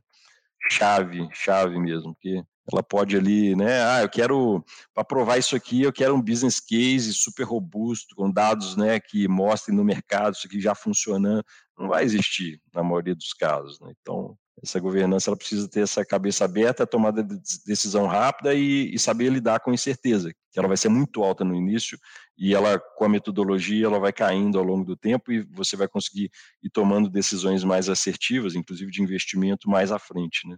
[0.69, 3.83] chave, chave mesmo, porque ela pode ali, né?
[3.83, 8.31] Ah, eu quero para provar isso aqui, eu quero um business case super robusto com
[8.31, 11.43] dados, né, que mostrem no mercado isso aqui já funcionando.
[11.77, 13.93] Não vai existir na maioria dos casos, né?
[14.01, 18.99] Então essa governança ela precisa ter essa cabeça aberta, tomada de decisão rápida e, e,
[18.99, 21.97] saber lidar com incerteza, que ela vai ser muito alta no início
[22.37, 25.87] e ela com a metodologia ela vai caindo ao longo do tempo e você vai
[25.87, 26.29] conseguir
[26.61, 30.57] ir tomando decisões mais assertivas, inclusive de investimento mais à frente, né?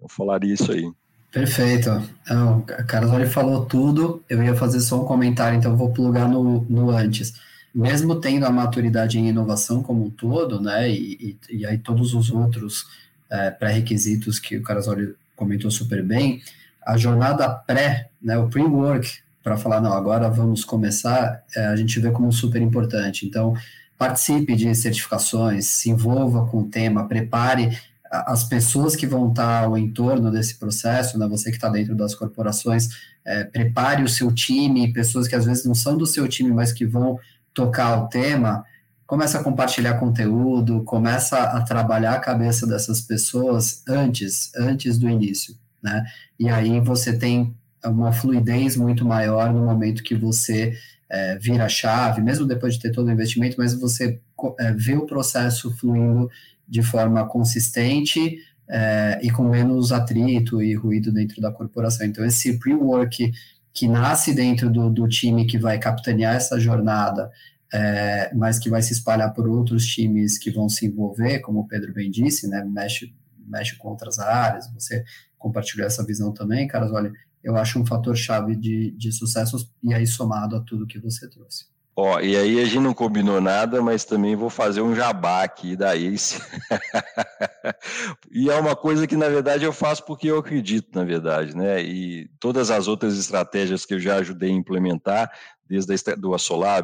[0.00, 0.90] Eu falaria isso aí.
[1.30, 1.90] Perfeito.
[2.22, 4.22] Então, a Carlos falou tudo.
[4.28, 7.34] Eu ia fazer só um comentário, então vou plugar no, no antes.
[7.74, 12.14] Mesmo tendo a maturidade em inovação como um todo, né, e, e, e aí todos
[12.14, 12.86] os outros
[13.30, 16.42] é, pré-requisitos que o Carasoli comentou super bem,
[16.84, 21.98] a jornada pré, né, o pre-work, para falar, não, agora vamos começar, é, a gente
[22.00, 23.26] vê como super importante.
[23.26, 23.54] Então,
[23.96, 27.78] participe de certificações, se envolva com o tema, prepare
[28.10, 32.14] as pessoas que vão estar ao entorno desse processo, né, você que está dentro das
[32.14, 32.88] corporações,
[33.24, 36.72] é, prepare o seu time, pessoas que às vezes não são do seu time, mas
[36.72, 37.18] que vão
[37.52, 38.64] tocar o tema,
[39.08, 45.56] começa a compartilhar conteúdo, começa a trabalhar a cabeça dessas pessoas antes, antes do início,
[45.82, 46.04] né?
[46.38, 50.76] E aí você tem uma fluidez muito maior no momento que você
[51.08, 54.20] é, vira a chave, mesmo depois de ter todo o investimento, mas você
[54.60, 56.30] é, vê o processo fluindo
[56.68, 58.38] de forma consistente
[58.68, 62.06] é, e com menos atrito e ruído dentro da corporação.
[62.06, 63.32] Então, esse pre-work
[63.72, 67.30] que nasce dentro do, do, time que vai capitanear essa jornada,
[67.72, 71.66] é, mas que vai se espalhar por outros times que vão se envolver, como o
[71.66, 73.14] Pedro bem disse, né, mexe,
[73.46, 75.04] mexe com outras áreas, você
[75.38, 77.12] compartilhou essa visão também, caras, olha,
[77.42, 81.28] eu acho um fator chave de, de sucesso e aí somado a tudo que você
[81.28, 81.66] trouxe.
[82.00, 85.74] Ó, e aí a gente não combinou nada, mas também vou fazer um jabá aqui
[85.74, 86.40] da Ace.
[88.30, 91.82] e é uma coisa que, na verdade, eu faço porque eu acredito, na verdade, né?
[91.82, 95.28] E todas as outras estratégias que eu já ajudei a implementar,
[95.68, 96.36] desde a do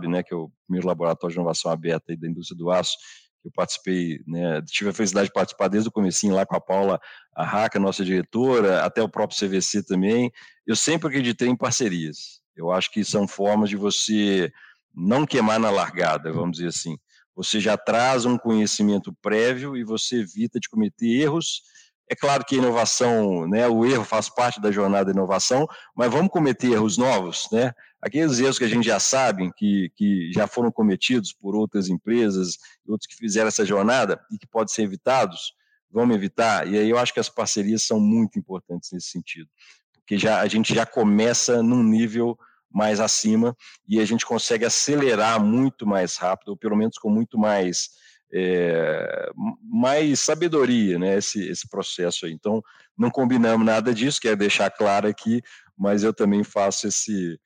[0.09, 2.97] né, que é o primeiro laboratório de inovação aberta da indústria do aço,
[3.45, 7.01] eu participei, né, tive a felicidade de participar desde o comecinho lá com a Paula
[7.37, 10.33] Arraca, nossa diretora, até o próprio CVC também.
[10.67, 12.41] Eu sempre acreditei em parcerias.
[12.57, 14.51] Eu acho que são formas de você
[14.95, 16.97] não queimar na largada, vamos dizer assim.
[17.37, 21.63] Você já traz um conhecimento prévio e você evita de cometer erros.
[22.09, 25.67] É claro que a inovação, né, o erro faz parte da jornada da inovação,
[25.97, 27.73] mas vamos cometer erros novos, né?
[28.01, 32.59] Aqueles erros que a gente já sabe, que, que já foram cometidos por outras empresas,
[32.87, 35.55] outros que fizeram essa jornada e que podem ser evitados,
[35.91, 36.69] vamos evitar.
[36.69, 39.49] E aí eu acho que as parcerias são muito importantes nesse sentido,
[39.95, 42.39] porque já a gente já começa num nível
[42.75, 43.57] mais acima
[43.87, 47.91] e a gente consegue acelerar muito mais rápido, ou pelo menos com muito mais,
[48.33, 49.31] é,
[49.63, 52.33] mais sabedoria, né, esse, esse processo aí.
[52.33, 52.61] Então,
[52.99, 55.41] não combinamos nada disso, quero deixar claro aqui,
[55.79, 57.39] mas eu também faço esse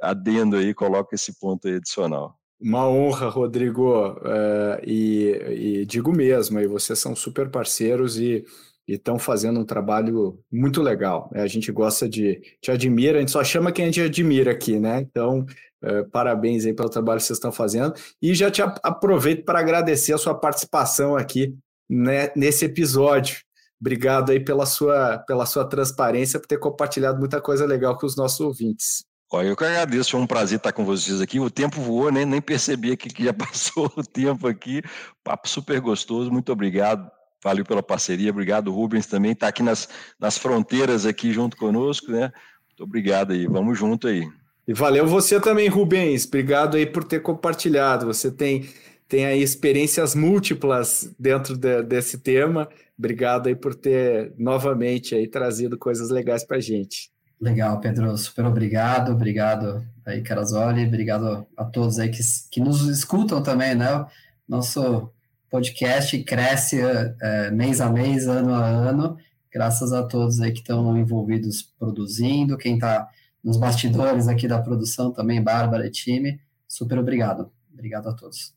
[0.00, 2.38] adendo aí, coloco esse ponto adicional.
[2.60, 8.44] Uma honra, Rodrigo, é, e, e digo mesmo, aí vocês são super parceiros e
[8.86, 11.30] e estão fazendo um trabalho muito legal.
[11.32, 11.42] Né?
[11.42, 14.78] A gente gosta de, te admira, a gente só chama quem a gente admira aqui,
[14.78, 15.00] né?
[15.00, 15.46] Então,
[15.82, 17.94] é, parabéns aí pelo trabalho que vocês estão fazendo.
[18.20, 21.54] E já te aproveito para agradecer a sua participação aqui
[21.88, 23.38] né, nesse episódio.
[23.80, 28.16] Obrigado aí pela sua, pela sua transparência, por ter compartilhado muita coisa legal com os
[28.16, 29.04] nossos ouvintes.
[29.32, 31.40] Olha, eu que agradeço, foi um prazer estar com vocês aqui.
[31.40, 32.24] O tempo voou, né?
[32.24, 34.82] nem percebi que, que já passou o tempo aqui.
[35.24, 37.10] Papo super gostoso, muito obrigado
[37.44, 39.86] Valeu pela parceria, obrigado Rubens também, está aqui nas,
[40.18, 42.32] nas fronteiras aqui junto conosco, né?
[42.68, 44.26] Muito obrigado aí, vamos junto aí.
[44.66, 48.66] E valeu você também, Rubens, obrigado aí por ter compartilhado, você tem,
[49.06, 52.66] tem aí experiências múltiplas dentro de, desse tema,
[52.98, 57.10] obrigado aí por ter novamente aí trazido coisas legais para gente.
[57.38, 63.42] Legal, Pedro, super obrigado, obrigado aí, Carazoli, obrigado a todos aí que, que nos escutam
[63.42, 64.06] também, né?
[64.48, 65.10] Nosso
[65.54, 69.16] podcast cresce é, mês a mês, ano a ano,
[69.52, 73.08] graças a todos aí que estão envolvidos produzindo, quem está
[73.42, 77.52] nos bastidores aqui da produção também, Bárbara e time, super obrigado.
[77.72, 78.52] Obrigado a todos.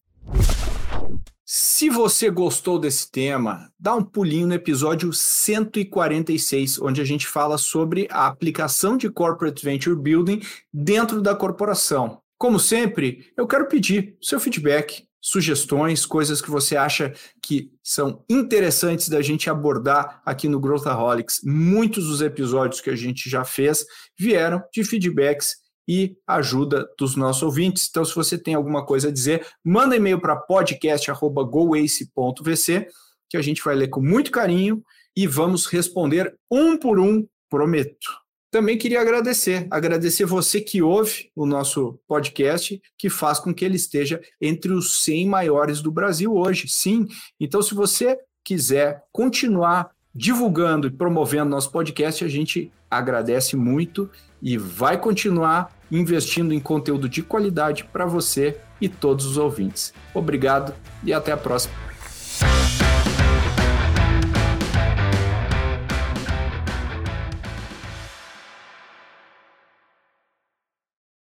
[1.46, 7.60] Se você gostou desse tema, dá um pulinho no episódio 146, onde a gente fala
[7.60, 10.42] sobre a aplicação de Corporate Venture Building
[10.74, 12.24] dentro da corporação.
[12.40, 19.10] Como sempre, eu quero pedir seu feedback sugestões, coisas que você acha que são interessantes
[19.10, 21.42] da gente abordar aqui no Growthaholics.
[21.44, 23.86] Muitos dos episódios que a gente já fez
[24.18, 25.58] vieram de feedbacks
[25.88, 27.88] e ajuda dos nossos ouvintes.
[27.90, 32.88] Então, se você tem alguma coisa a dizer, manda e-mail para podcast@goace.vc
[33.30, 34.84] que a gente vai ler com muito carinho
[35.16, 38.27] e vamos responder um por um prometo.
[38.50, 43.76] Também queria agradecer, agradecer você que ouve o nosso podcast, que faz com que ele
[43.76, 46.68] esteja entre os 100 maiores do Brasil hoje.
[46.70, 47.08] Sim,
[47.40, 54.10] então se você quiser continuar divulgando e promovendo nosso podcast, a gente agradece muito
[54.42, 59.94] e vai continuar investindo em conteúdo de qualidade para você e todos os ouvintes.
[60.14, 60.74] Obrigado
[61.04, 61.97] e até a próxima.